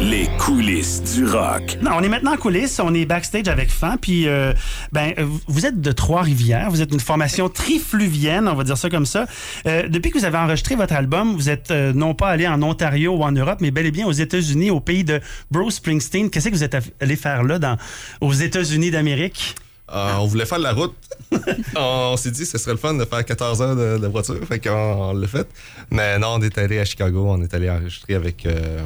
[0.00, 1.78] Les coulisses du rock.
[1.80, 4.52] Non, on est maintenant en coulisses, on est backstage avec Fan, puis euh,
[4.90, 5.14] ben
[5.46, 9.26] vous êtes de Trois-Rivières, vous êtes une formation trifluvienne, on va dire ça comme ça.
[9.66, 12.60] Euh, depuis que vous avez enregistré votre album, vous êtes euh, non pas allé en
[12.64, 15.20] Ontario ou en Europe, mais bel et bien aux États-Unis, au pays de
[15.52, 16.30] Bruce Springsteen.
[16.30, 17.76] Qu'est-ce que vous êtes allé faire là, dans,
[18.20, 19.54] aux États-Unis d'Amérique?
[19.92, 20.94] Euh, on voulait faire la route.
[21.76, 24.36] on s'est dit que ce serait le fun de faire 14 heures de, de voiture.
[24.46, 25.48] Fait qu'on on l'a fait.
[25.90, 27.26] Mais non, on est allé à Chicago.
[27.28, 28.78] On est allé enregistrer avec euh,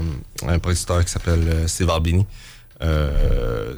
[0.46, 2.26] un producteur qui s'appelle euh, Steve Albini.
[2.82, 3.74] Euh,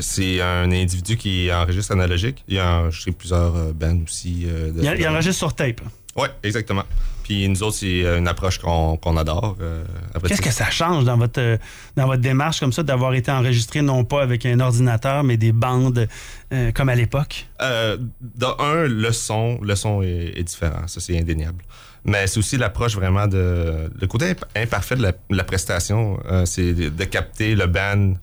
[0.00, 2.42] c'est un individu qui enregistre analogique.
[2.48, 4.46] Il a enregistré plusieurs bands aussi.
[4.46, 5.82] de- Il, il enregistre sur tape.
[6.16, 6.84] Oui, exactement.
[7.30, 9.56] Puis nous autres, c'est euh, une approche qu'on adore.
[9.60, 9.84] euh,
[10.26, 11.58] Qu'est-ce que ça change dans votre, euh,
[11.94, 15.52] dans votre démarche comme ça d'avoir été enregistré non pas avec un ordinateur, mais des
[15.52, 16.08] bandes
[16.52, 17.46] euh, comme à l'époque?
[17.62, 21.62] Euh, de un, le son, le son est, est différent, ça c'est indéniable.
[22.04, 26.18] Mais c'est aussi l'approche vraiment de le côté imp- imparfait de la, de la prestation,
[26.46, 28.14] c'est de, de capter le band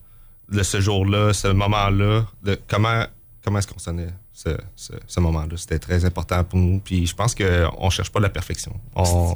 [0.52, 3.06] de ce jour-là, ce moment-là, de comment
[3.42, 4.10] comment est-ce qu'on sonnait?
[4.38, 5.58] Ce, moment-là.
[5.58, 6.80] C'était très important pour nous.
[6.80, 8.74] Puis je pense qu'on cherche pas la perfection.
[8.96, 9.34] On,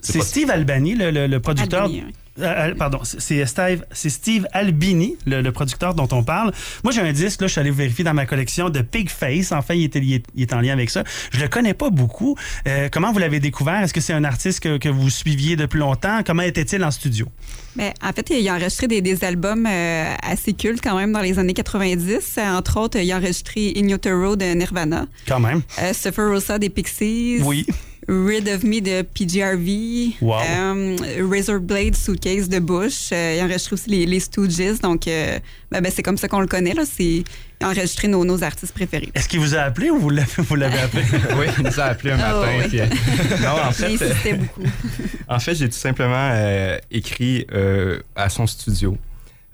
[0.00, 1.88] C'est pas- Steve Albani, le, le- le producteur.
[1.88, 2.02] Oui.
[2.40, 6.52] Euh, euh, pardon, c'est- Steve, c'est Steve Albini, le, le producteur dont on parle.
[6.82, 9.52] Moi, j'ai un disque, là, je suis allé vérifier dans ma collection de Pigface.
[9.52, 11.04] Enfin, il, était, lié- il est en lien avec ça.
[11.30, 12.36] Je le connais pas beaucoup.
[12.66, 13.80] Euh, comment vous l'avez découvert?
[13.84, 16.22] Est-ce que c'est un artiste que, que vous suiviez depuis longtemps?
[16.26, 17.28] Comment était-il en studio?
[17.76, 21.20] Ben, en fait, il a enregistré des, des albums euh, assez cultes quand même dans
[21.20, 22.34] les années 90.
[22.38, 25.62] Euh, Entre autres, il a enregistré In Utero de Nirvana, Quand même.
[25.80, 27.64] euh, Suffer Rosa des Pixies, Oui.
[28.08, 30.34] Rid of Me de PGRV, Wow.
[30.40, 30.96] euh,
[31.30, 33.10] Razor Blade Suitcase de Bush.
[33.12, 34.80] Euh, il a enregistré aussi les, les Stooges.
[34.82, 35.38] Donc, euh,
[35.70, 36.74] ben, ben, c'est comme ça qu'on le connaît.
[36.74, 36.82] Là.
[36.90, 37.24] C'est,
[37.62, 39.10] enregistré nos, nos artistes préférés.
[39.14, 41.02] Est-ce qu'il vous a appelé ou vous l'avez, vous l'avez appelé?
[41.38, 42.68] oui, il nous a appelé un Ah, matin.
[42.68, 42.86] puis, euh,
[43.42, 44.62] non, en fait, beaucoup.
[45.28, 48.98] en fait, j'ai tout simplement euh, écrit euh, à son studio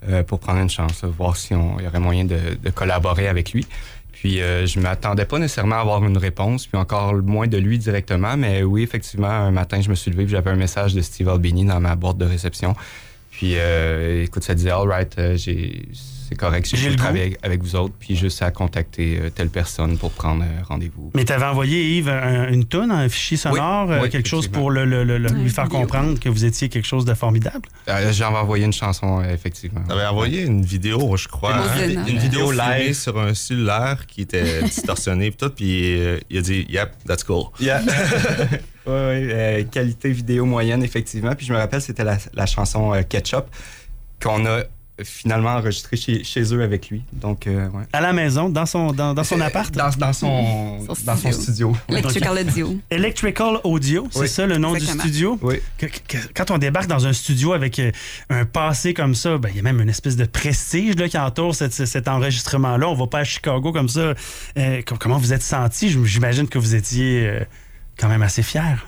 [0.09, 3.27] euh, pour prendre une chance, voir si on il y aurait moyen de, de collaborer
[3.29, 3.65] avec lui.
[4.21, 7.79] Puis euh, je m'attendais pas nécessairement à avoir une réponse, puis encore moins de lui
[7.79, 11.01] directement, mais oui, effectivement, un matin, je me suis levé, puis j'avais un message de
[11.01, 12.75] Steve Albini dans ma boîte de réception.
[13.31, 15.87] Puis euh, écoute, ça disait, all right, euh, j'ai-
[16.31, 17.03] c'est correct, J'ai j'ai le le goût.
[17.03, 21.11] travailler avec, vous autres, puis juste à contacter euh, telle personne pour prendre euh, rendez-vous.
[21.13, 24.47] Mais t'avais envoyé, Yves, un- une tonne, un fichier sonore, Oui, euh, oui, quelque chose
[24.47, 25.79] pour le, le- le- le- Ouais, lui faire vidéo.
[25.81, 27.67] comprendre que vous étiez quelque chose de formidable?
[27.89, 29.81] Euh, J'avais envoyé une chanson, effectivement.
[29.87, 31.51] T'avais envoyé une vidéo, je crois.
[31.53, 32.01] Une hein, vidéo.
[32.07, 32.93] Une vidéo Live.
[32.95, 37.23] sur un cellulaire qui était distorsionné pis tout, puis euh, il a dit Yep, that's
[37.25, 37.45] cool.
[37.59, 37.81] Yeah.
[38.87, 41.35] Oui, oui, qualité vidéo moyenne, effectivement.
[41.35, 43.45] Puis je me rappelle, c'était la, la chanson euh, Ketchup
[44.21, 44.61] qu'on a
[45.03, 47.03] finalement enregistrée chez, chez eux avec lui.
[47.13, 47.83] Donc, euh, ouais.
[47.93, 49.73] À la maison, dans son, dans, dans son appart?
[49.75, 51.75] Dans, dans son, dans son studio.
[51.89, 52.75] Electrical Audio.
[52.89, 54.27] Electrical Audio, c'est Oui.
[54.29, 55.03] ça le nom Exactement.
[55.03, 55.39] du studio?
[55.41, 55.55] Oui.
[55.77, 57.91] Que- que- quand on débarque dans un studio avec euh,
[58.29, 61.17] un passé comme ça, ben, il y a même une espèce de prestige là, qui
[61.17, 62.87] entoure cette- cet enregistrement-là.
[62.89, 64.13] On va pas à Chicago comme ça.
[64.57, 65.89] Euh, com- comment vous êtes senti?
[66.05, 67.39] J'imagine que vous étiez euh,
[67.99, 68.87] quand même assez fier.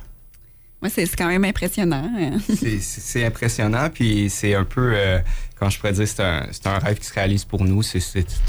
[0.83, 2.11] Moi, c'est quand même impressionnant.
[2.13, 2.31] hein.
[2.81, 5.19] C'est- impressionnant, puis c'est un peu, euh,
[5.57, 7.81] quand je pourrais dire, c'est un, c'est un rêve qui se réalise pour nous.
[7.81, 7.99] C'est-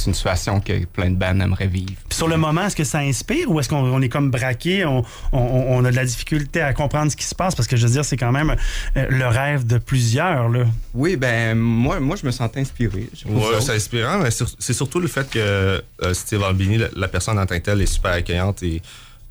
[0.04, 1.92] une situation que plein de bands aimeraient vivre.
[2.08, 4.84] Puis sur le moment, est-ce que ça inspire ou est-ce qu'on on est comme braqué,
[4.84, 7.54] on, on- on a de la difficulté à comprendre ce qui se passe?
[7.54, 8.56] Parce que je veux dire, c'est quand même
[8.96, 10.48] euh, le rêve de plusieurs.
[10.48, 10.64] Là.
[10.92, 13.08] Oui, ben moi, moi je me sentais inspiré.
[13.62, 15.80] C'est inspirant, mais sur- c'est surtout le fait que euh,
[16.14, 18.82] Steve Albini, la, la personne en tant que telle, est super accueillante et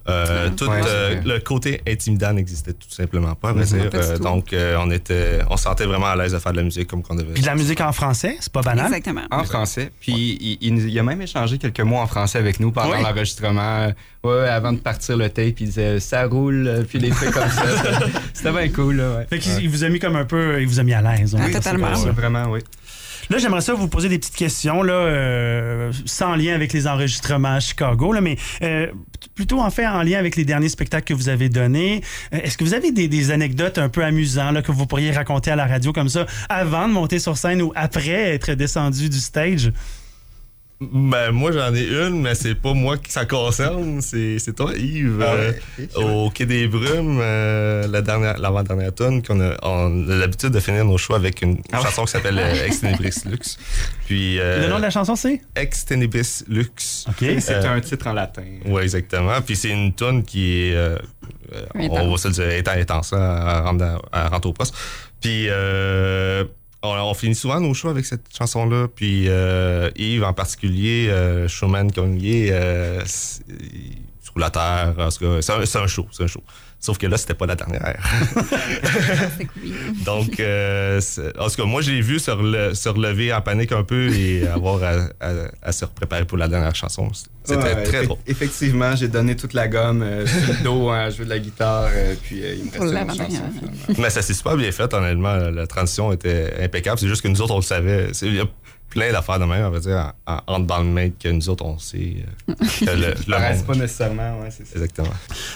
[0.10, 3.89] euh, tout Ouais, euh, le côté intimidant n'existait tout simplement pas, à vrai Mhm.
[3.89, 3.89] dire.
[3.93, 6.64] Euh, donc, euh, on était, on se sentait vraiment à l'aise de faire de la
[6.64, 7.34] musique comme qu'on devait.
[7.34, 8.88] Puis de la musique en français, c'est pas banal.
[8.88, 9.22] Exactement.
[9.32, 9.91] En français.
[10.01, 13.01] Puis il, il a même échangé quelques mots en français avec nous pendant Oui.
[13.01, 13.91] l'enregistrement.
[14.24, 17.64] Ouais, avant de partir le tape, il disait ça roule, puis des trucs comme ça.
[18.34, 19.26] C'était bien cool, là, ouais.
[19.30, 21.36] Fait qu'il il vous a mis comme un peu, il vous a mis à l'aise.
[21.36, 21.91] on Ah, totalement.
[21.93, 22.62] vraiment, oui.
[23.30, 27.56] Là, j'aimerais ça vous poser des petites questions, là, euh, sans lien avec les enregistrements
[27.56, 28.88] à Chicago, là, mais euh,
[29.36, 32.02] plutôt en fait en lien avec les derniers spectacles que vous avez donnés.
[32.34, 35.12] Euh, Est-ce que vous avez des, des anecdotes un peu amusantes là, que vous pourriez
[35.12, 39.10] raconter à la radio comme ça, avant de monter sur scène ou après être descendu
[39.10, 39.72] du stage?
[40.82, 44.02] Ben, moi, j'en ai une, mais c'est pas moi qui ça concerne.
[44.02, 45.22] C'est c'est toi, Yves.
[45.22, 45.88] Ah euh, ouais.
[45.96, 50.60] au Quai des Brumes, euh, la dernière, l'avant-dernière tonne, qu'on a, on a l'habitude de
[50.60, 51.84] finir nos choix avec une Ah ouais.
[51.86, 53.58] chanson qui s'appelle euh, Ex Tenebris Lux.
[54.08, 55.42] Puis, euh, Le nom de la chanson, c'est?
[55.56, 57.06] Ex Tenebris Lux.
[57.08, 57.16] OK.
[57.40, 58.44] C'est Euh, un titre en latin.
[58.66, 59.42] Oui, exactement.
[59.42, 60.98] Puis c'est une tonne qui est, euh,
[61.54, 63.72] euh, on va se le dire, étant intense, à
[64.12, 64.76] à rentrer au poste.
[65.22, 66.44] Puis euh,
[66.84, 68.88] on, finit souvent nos shows avec cette chanson-là.
[68.94, 73.44] Puis euh, Yves en particulier, euh, Showman Cognier, euh, c'est-
[74.22, 74.96] sur la terre.
[75.42, 76.44] C'est un show, c'est un show.
[76.86, 77.96] Sauf que là, c'était pas la dernière.
[80.06, 81.00] Donc, euh,
[81.40, 84.46] en tout cas, moi, j'ai vu se, rele- se relever en panique un peu et
[84.54, 84.92] avoir à,
[85.26, 85.32] à-
[85.62, 87.10] à se préparer pour la dernière chanson.
[87.46, 88.18] C'était Ouais, très drôle.
[88.28, 91.88] Effectivement, j'ai donné toute la gomme euh, sur le dos à jouer de la guitare,
[91.94, 93.40] euh, puis euh, il me Pour restait une l'avant-dernière.
[93.40, 93.54] chanson.
[93.60, 94.02] finalement.
[94.04, 95.36] Mais ça s'est super bien fait, honnêtement.
[95.36, 97.00] La transition était impeccable.
[97.00, 98.10] C'est juste que nous autres, on le savait.
[98.94, 101.50] Plein d'affaires de même, on va dire, en, en, entre dans le main que nous
[101.50, 102.18] autres, on sait
[102.50, 104.74] euh, que le, le Ça reste monde- pas nécessairement, ouais, c'est ça.
[104.76, 105.10] Exactement.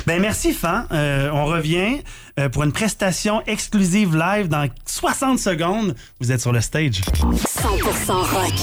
[0.06, 0.86] Ben merci Fan.
[0.92, 2.02] Euh, on revient
[2.40, 5.96] euh, pour une prestation exclusive live dans 60 secondes.
[6.20, 7.02] Vous êtes sur le stage.
[7.02, 8.54] 100% rock.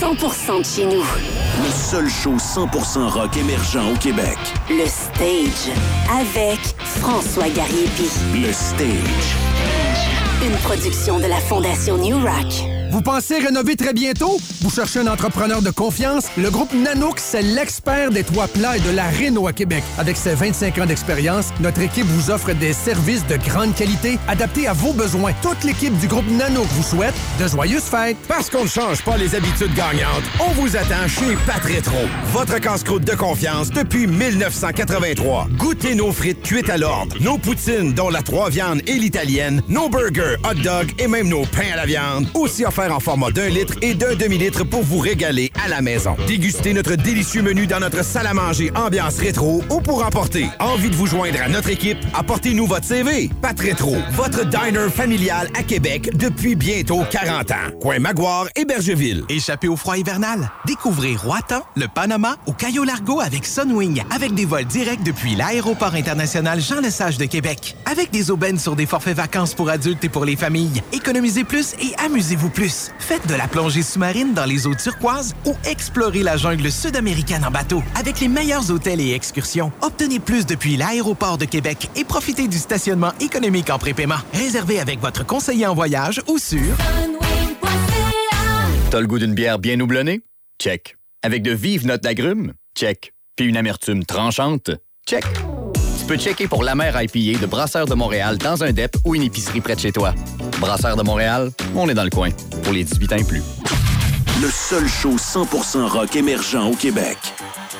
[0.00, 1.02] 100% de chez nous.
[1.02, 4.36] Le seul show 100% rock émergent au Québec.
[4.68, 5.74] Le stage.
[6.10, 6.60] Avec
[7.00, 8.08] François Gariepi.
[8.34, 9.36] Le Stage.
[10.44, 12.75] Une production de la Fondation New Rock.
[12.90, 14.38] Vous pensez rénover très bientôt?
[14.62, 16.26] Vous cherchez un entrepreneur de confiance?
[16.38, 19.82] Le groupe Nanook, c'est l'expert des toits plats et de la réno à Québec.
[19.98, 24.68] Avec ses 25 ans d'expérience, notre équipe vous offre des services de grande qualité adaptés
[24.68, 25.32] à vos besoins.
[25.42, 28.16] Toute l'équipe du groupe Nanook vous souhaite de joyeuses fêtes.
[28.28, 32.06] Parce qu'on ne change pas les habitudes gagnantes, on vous attend chez Pat Rétro.
[32.32, 35.48] Votre casse-croûte de confiance depuis 1983.
[35.58, 39.88] Goûtez nos frites cuites à l'ordre, nos poutines dont la trois viandes et l'italienne, nos
[39.88, 42.26] burgers, hot dogs et même nos pains à la viande.
[42.34, 46.14] Aussi en format d'un litre et d'un demi-litre pour vous régaler à la maison.
[46.26, 50.46] Dégustez notre délicieux menu dans notre salle à manger ambiance rétro ou pour emporter.
[50.60, 51.98] Envie de vous joindre à notre équipe?
[52.12, 53.30] Apportez-nous votre CV.
[53.40, 57.54] Pat Rétro, votre diner familial à Québec depuis bientôt 40 ans.
[57.80, 59.24] Coin Maguire et Bergeville.
[59.30, 60.50] Échappé au froid hivernal?
[60.66, 65.94] Découvrez Roatan, le Panama ou Cayo Largo avec Sunwing, avec des vols directs depuis l'aéroport
[65.94, 67.74] international Jean-Lesage de Québec.
[67.90, 70.82] Avec des aubaines sur des forfaits vacances pour adultes et pour les familles.
[70.92, 72.65] Économisez plus et amusez-vous plus.
[72.98, 77.50] Faites de la plongée sous-marine dans les eaux turquoises ou explorez la jungle sud-américaine en
[77.50, 79.72] bateau avec les meilleurs hôtels et excursions.
[79.82, 84.18] Obtenez plus depuis l'aéroport de Québec et profitez du stationnement économique en prépaiement.
[84.32, 86.76] Réservez avec votre conseiller en voyage ou sur
[88.90, 90.22] T'as le goût d'une bière bien houblonnée?
[90.60, 90.96] Check.
[91.22, 92.52] Avec de vives notes d'agrumes?
[92.76, 93.12] Check.
[93.36, 94.70] Puis une amertume tranchante?
[95.08, 95.24] Check.
[96.06, 99.22] Peux checker pour la mer IPA de Brasseur de Montréal dans un DEP ou une
[99.22, 100.14] épicerie près de chez toi.
[100.60, 102.30] Brasseur de Montréal, on est dans le coin.
[102.62, 103.42] Pour les 18 ans et plus.
[104.40, 107.18] Le seul show 100% rock émergent au Québec.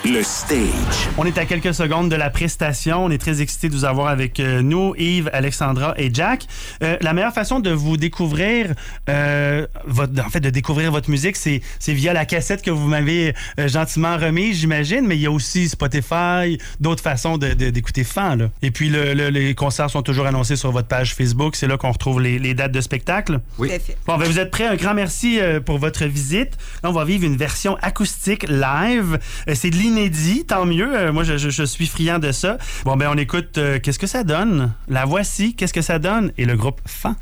[0.05, 1.09] Le Stage.
[1.18, 3.05] On est à quelques secondes de la prestation.
[3.05, 6.47] On est très excités de vous avoir avec euh, nous, Yves, Alexandra et Jack.
[6.82, 8.72] Euh, la meilleure façon de vous découvrir,
[9.09, 12.87] euh, votre, en fait, de découvrir votre musique, c'est, c'est via la cassette que vous
[12.89, 15.07] m'avez euh, gentiment remise, j'imagine.
[15.07, 18.39] Mais il y a aussi Spotify, d'autres façons de, de- d'écouter Fan.
[18.41, 18.49] Là.
[18.62, 21.57] Et puis, le- le- les concerts sont toujours annoncés sur votre page Facebook.
[21.57, 23.41] C'est là qu'on retrouve les, les dates de spectacle.
[23.59, 23.70] Oui.
[24.07, 24.66] Bon, ben, vous êtes prêts?
[24.66, 26.53] Un grand merci euh, pour votre visite.
[26.82, 29.18] Là, on va vivre une version acoustique live.
[29.49, 30.97] Euh, c'est de l'inédit, tant mieux.
[30.97, 32.59] Euh, moi, je, suis friand de ça.
[32.85, 34.72] Bon, ben, on écoute euh, Qu'est-ce que ça donne?
[34.89, 36.33] La voici, Qu'est-ce que ça donne?
[36.39, 37.14] Et le groupe Fan.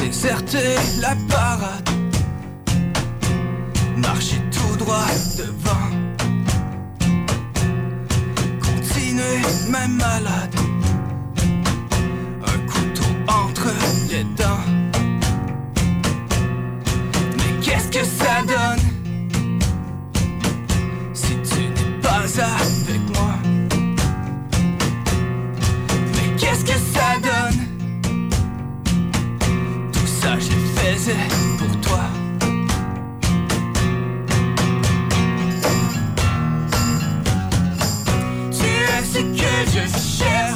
[0.00, 1.88] Déserter la parade
[3.96, 4.43] Marcher
[4.84, 5.06] droit
[5.38, 5.90] devant.
[8.60, 10.54] Continuer même malade.
[12.52, 13.68] Un couteau entre
[14.10, 14.66] les dents.
[17.38, 18.84] Mais qu'est-ce que ça donne?
[21.14, 23.34] Si tu n'es pas avec moi.
[26.14, 27.60] Mais qu'est-ce que ça donne?
[29.92, 31.43] Tout ça je faisais
[39.74, 40.53] ce que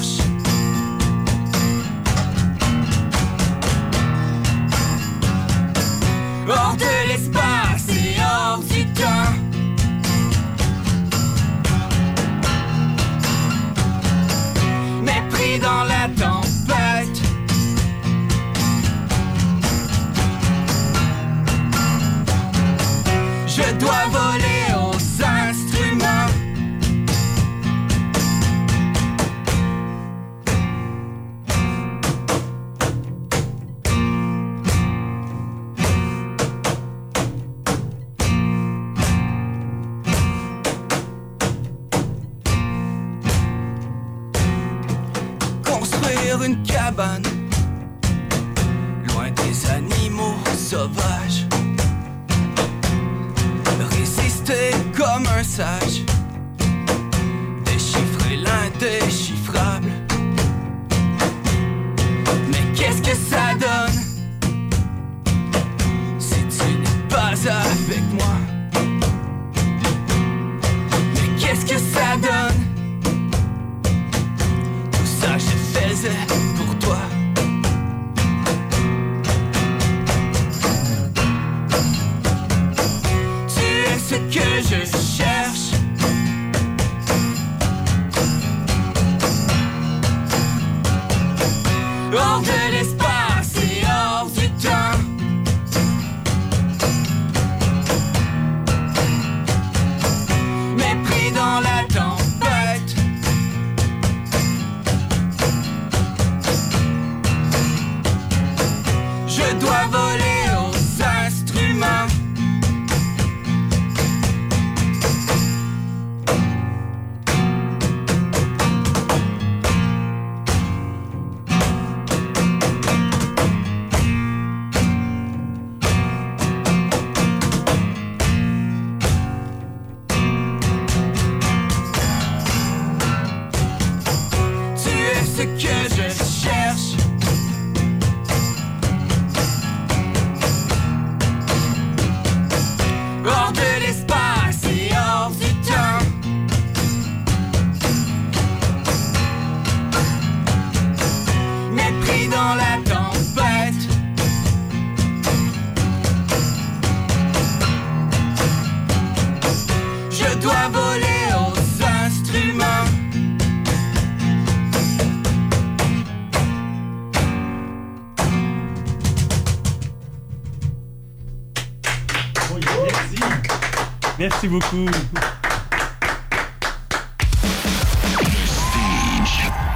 [174.50, 174.86] Merci beaucoup.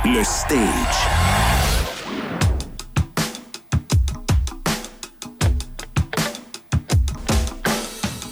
[0.04, 1.08] Le stage.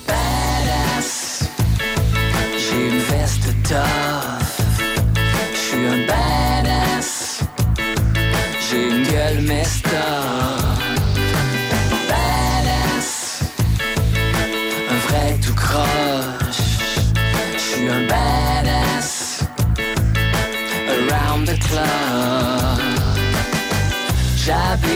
[0.07, 1.49] badass.
[2.57, 3.01] J'ai une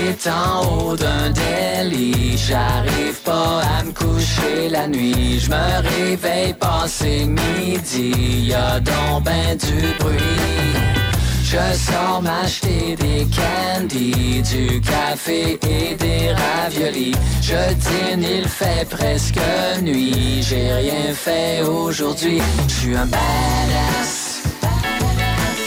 [0.05, 6.53] J'habite en haut d'un délit, j'arrive pas à me coucher la nuit, je me réveille
[6.53, 10.19] passé midi, y a donc ben du bruit.
[11.43, 17.15] Je sors m'acheter des candies, du café et des raviolis.
[17.41, 19.41] Je dîne, il fait presque
[19.81, 22.43] nuit, j'ai rien fait aujourd'hui.
[22.69, 24.43] Je suis un badass,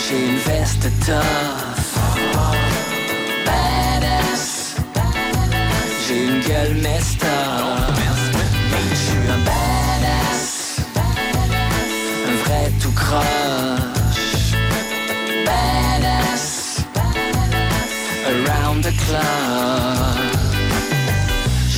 [0.08, 1.67] j'ai une veste tough.
[6.48, 7.38] Gueule mesta.
[8.90, 10.78] Je suis un badass,
[12.28, 14.54] un vrai tout croche.
[15.46, 16.86] Badass,
[18.32, 20.28] around the clock.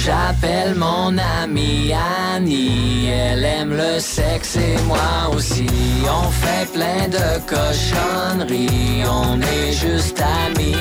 [0.04, 1.94] J'appelle mon amie
[2.34, 5.68] Annie, elle aime le sexe et moi aussi.
[6.08, 10.76] On fait plein de cochonneries, on est juste amis.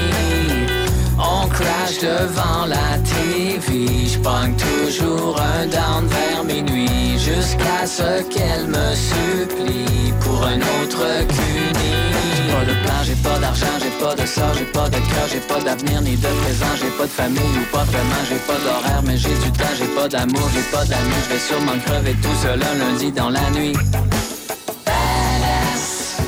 [1.18, 8.94] On crash devant la TV, je toujours un down vers minuit, jusqu'à ce qu'elle me
[8.94, 11.92] supplie pour un autre cuni.
[12.36, 15.26] J'ai pas de plan, j'ai pas d'argent, j'ai pas de sort, j'ai pas de cœur,
[15.32, 18.58] j'ai pas d'avenir ni de présent, j'ai pas de famille ou pas vraiment, j'ai pas
[18.64, 22.14] d'horaire, mais j'ai du temps, j'ai pas d'amour, j'ai pas d'amis, je vais sûrement crever
[22.22, 23.76] tout seul un lundi dans la nuit.
[24.86, 26.18] Badass.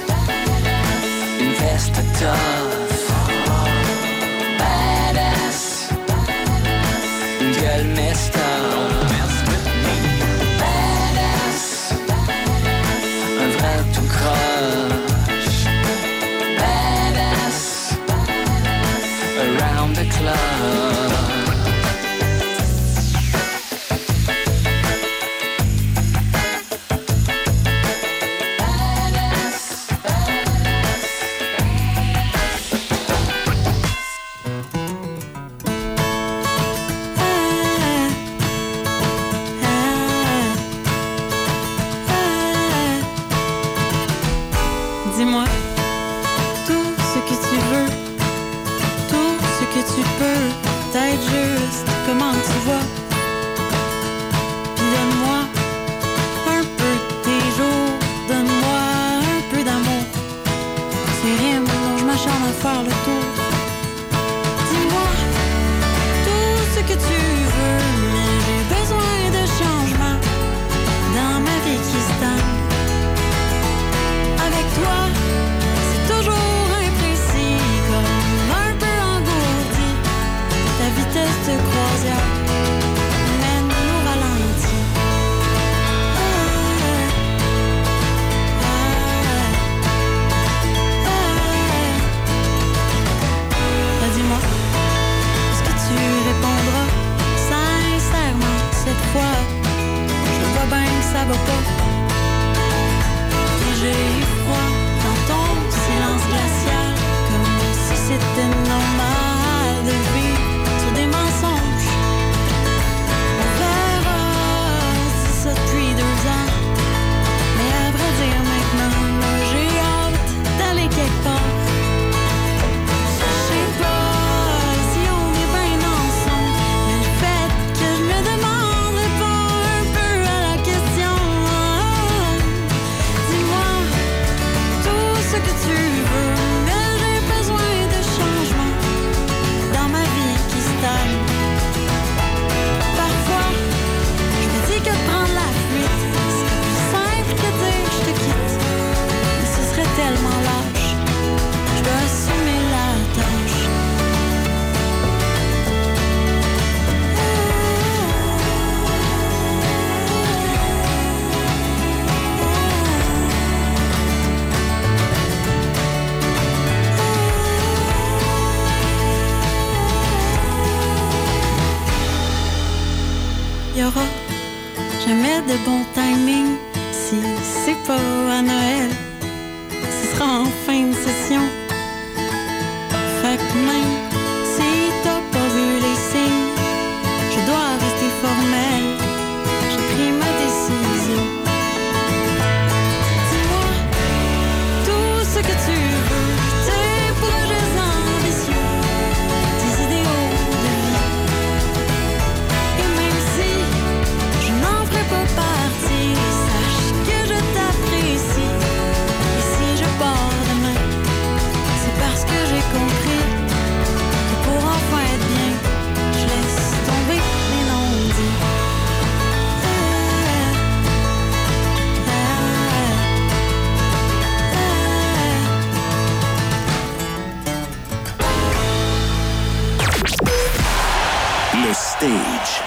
[232.01, 232.63] Stage.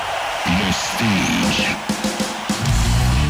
[0.46, 1.76] Le stage.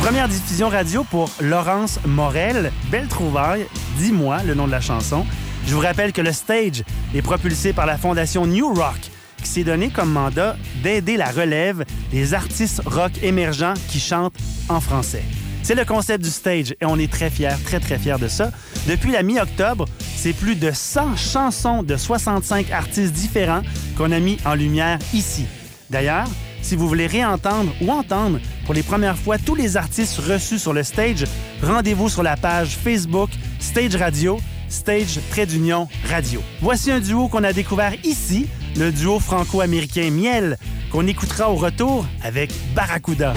[0.01, 2.73] Première diffusion radio pour Laurence Morel.
[2.91, 3.65] Belle trouvaille,
[3.97, 5.25] dis-moi le nom de la chanson.
[5.65, 6.83] Je vous rappelle que le stage
[7.15, 8.99] est propulsé par la fondation New Rock,
[9.41, 14.35] qui s'est donné comme mandat d'aider la relève des artistes rock émergents qui chantent
[14.67, 15.23] en français.
[15.61, 18.51] C'est le concept du stage et on est très fiers, très très fiers de ça.
[18.89, 19.85] Depuis la mi-octobre,
[20.17, 23.61] c'est plus de 100 chansons de 65 artistes différents
[23.97, 25.45] qu'on a mis en lumière ici.
[25.93, 26.27] D'ailleurs,
[26.63, 30.73] si vous voulez réentendre ou entendre pour les premières fois tous les artistes reçus sur
[30.73, 31.23] le stage,
[31.61, 33.29] rendez-vous sur la page Facebook
[33.59, 34.39] Stage Radio,
[34.69, 36.41] Stage Trait d'Union Radio.
[36.61, 40.57] Voici un duo qu'on a découvert ici, le duo franco-américain Miel,
[40.91, 43.35] qu'on écoutera au retour avec Barracuda.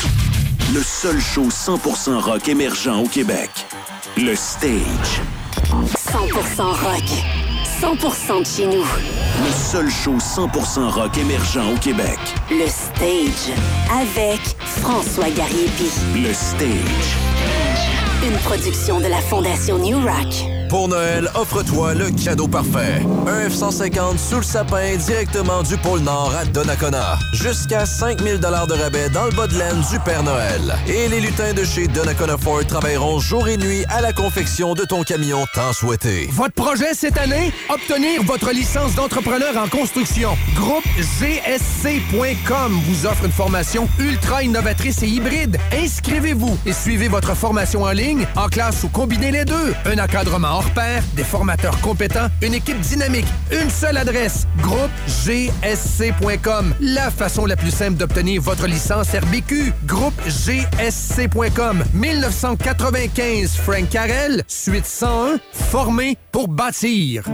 [0.72, 3.50] Le seul show 100% rock émergent au Québec.
[4.16, 5.20] Le stage.
[5.94, 7.45] 100% rock.
[7.81, 8.85] 100% de chez nous.
[9.45, 12.18] Le seul show 100% rock émergent au Québec.
[12.51, 13.55] Le stage.
[13.93, 14.41] Avec
[14.81, 15.91] François Gariepi.
[16.14, 17.16] Le stage.
[18.24, 20.55] Une production de la Fondation New Rock.
[20.68, 23.00] Pour Noël, offre-toi le cadeau parfait.
[23.26, 27.18] Un F-150 sous le sapin directement du pôle Nord à Donnacona.
[27.32, 30.74] Jusqu'à 5000 de rabais dans le bas de laine du Père Noël.
[30.88, 34.84] Et les lutins de chez Donnacona Ford travailleront jour et nuit à la confection de
[34.84, 36.28] ton camion tant souhaité.
[36.32, 37.52] Votre projet cette année?
[37.68, 40.36] Obtenir votre licence d'entrepreneur en construction.
[40.56, 40.84] Groupe
[41.20, 45.58] GSC.com vous offre une formation ultra innovatrice et hybride.
[45.72, 49.74] Inscrivez-vous et suivez votre formation en ligne, en classe ou combinez les deux.
[49.84, 54.46] Un encadrement hors pair, des formateurs compétents, une équipe dynamique, une seule adresse.
[54.62, 56.74] Groupe GSC.com.
[56.80, 59.72] La façon la plus simple d'obtenir votre licence RBQ.
[59.84, 61.84] Groupe GSC.com.
[61.92, 67.24] 1995 Frank Carrel, suite 101, formé pour bâtir.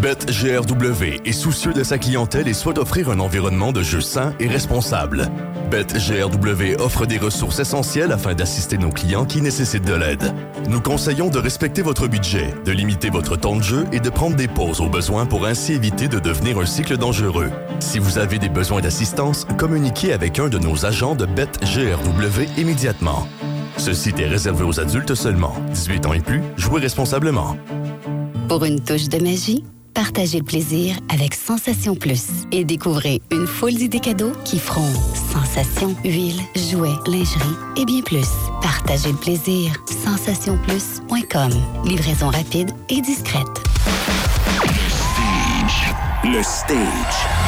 [0.00, 4.46] BetGRW est soucieux de sa clientèle et souhaite offrir un environnement de jeu sain et
[4.46, 5.28] responsable.
[5.70, 10.32] BetGRW offre des ressources essentielles afin d'assister nos clients qui nécessitent de l'aide.
[10.68, 14.36] Nous conseillons de respecter votre budget, de limiter votre temps de jeu et de prendre
[14.36, 17.50] des pauses au besoin pour ainsi éviter de devenir un cycle dangereux.
[17.80, 23.26] Si vous avez des besoins d'assistance, communiquez avec un de nos agents de BetGRW immédiatement.
[23.78, 25.54] Ce site est réservé aux adultes seulement.
[25.72, 27.56] 18 ans et plus, jouez responsablement.
[28.50, 29.64] Pour une touche de magie,
[29.98, 34.92] partagez le plaisir avec Sensation Plus et découvrez une foule d'idées cadeaux qui feront
[35.32, 38.28] sensation, huile, jouets, lingerie et bien plus.
[38.62, 39.72] Partagez le plaisir.
[40.04, 41.50] Sensationplus.com.
[41.84, 43.48] Livraison rapide et discrète.
[46.22, 47.47] Le stage.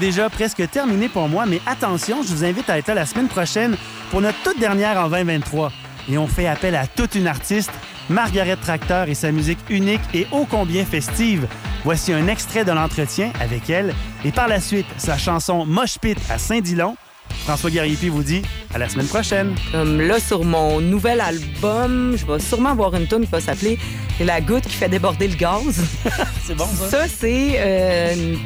[0.00, 3.06] C'est déjà presque terminé pour moi, mais attention, je vous invite à être là la
[3.06, 3.76] semaine prochaine
[4.10, 5.72] pour notre toute dernière en 2023.
[6.08, 7.72] Et on fait appel à toute une artiste,
[8.08, 11.48] Margaret Tracteur et sa musique unique et ô combien festive.
[11.84, 13.92] Voici un extrait de l'entretien avec elle
[14.24, 16.96] et par la suite sa chanson Mosh Pit à Saint-Dilon.
[17.44, 18.42] François Guerrier vous dit
[18.72, 19.54] à la semaine prochaine.
[19.72, 23.78] Comme là, sur mon nouvel album, je vais sûrement avoir une tune qui va s'appeler
[24.20, 25.82] La goutte qui fait déborder le gaz.
[26.46, 26.88] c'est bon, ça?
[26.88, 27.54] Ça, c'est.
[27.58, 28.38] euh, une-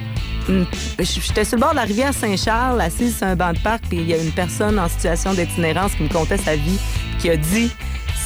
[0.98, 3.98] J'étais sur le bord de la rivière Saint-Charles, assise sur un banc de parc, puis
[3.98, 6.78] il y a une personne en situation d'itinérance qui me contait sa vie,
[7.20, 7.70] qui a dit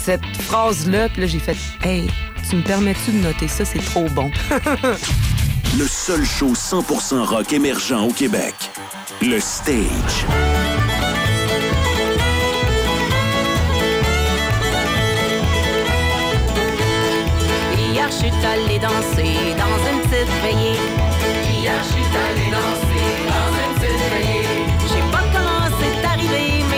[0.04, 2.08] cette phrase-là, puis là, j'ai fait Hey,
[2.48, 3.64] tu me permets-tu de noter ça?
[3.64, 4.30] C'est trop bon.
[5.78, 8.54] Le seul show 100% rock émergent au Québec.
[9.20, 9.74] Le stage.
[17.76, 21.05] Hier, je suis allée danser dans une petite veillée.
[21.66, 22.85] Hier, je suis allée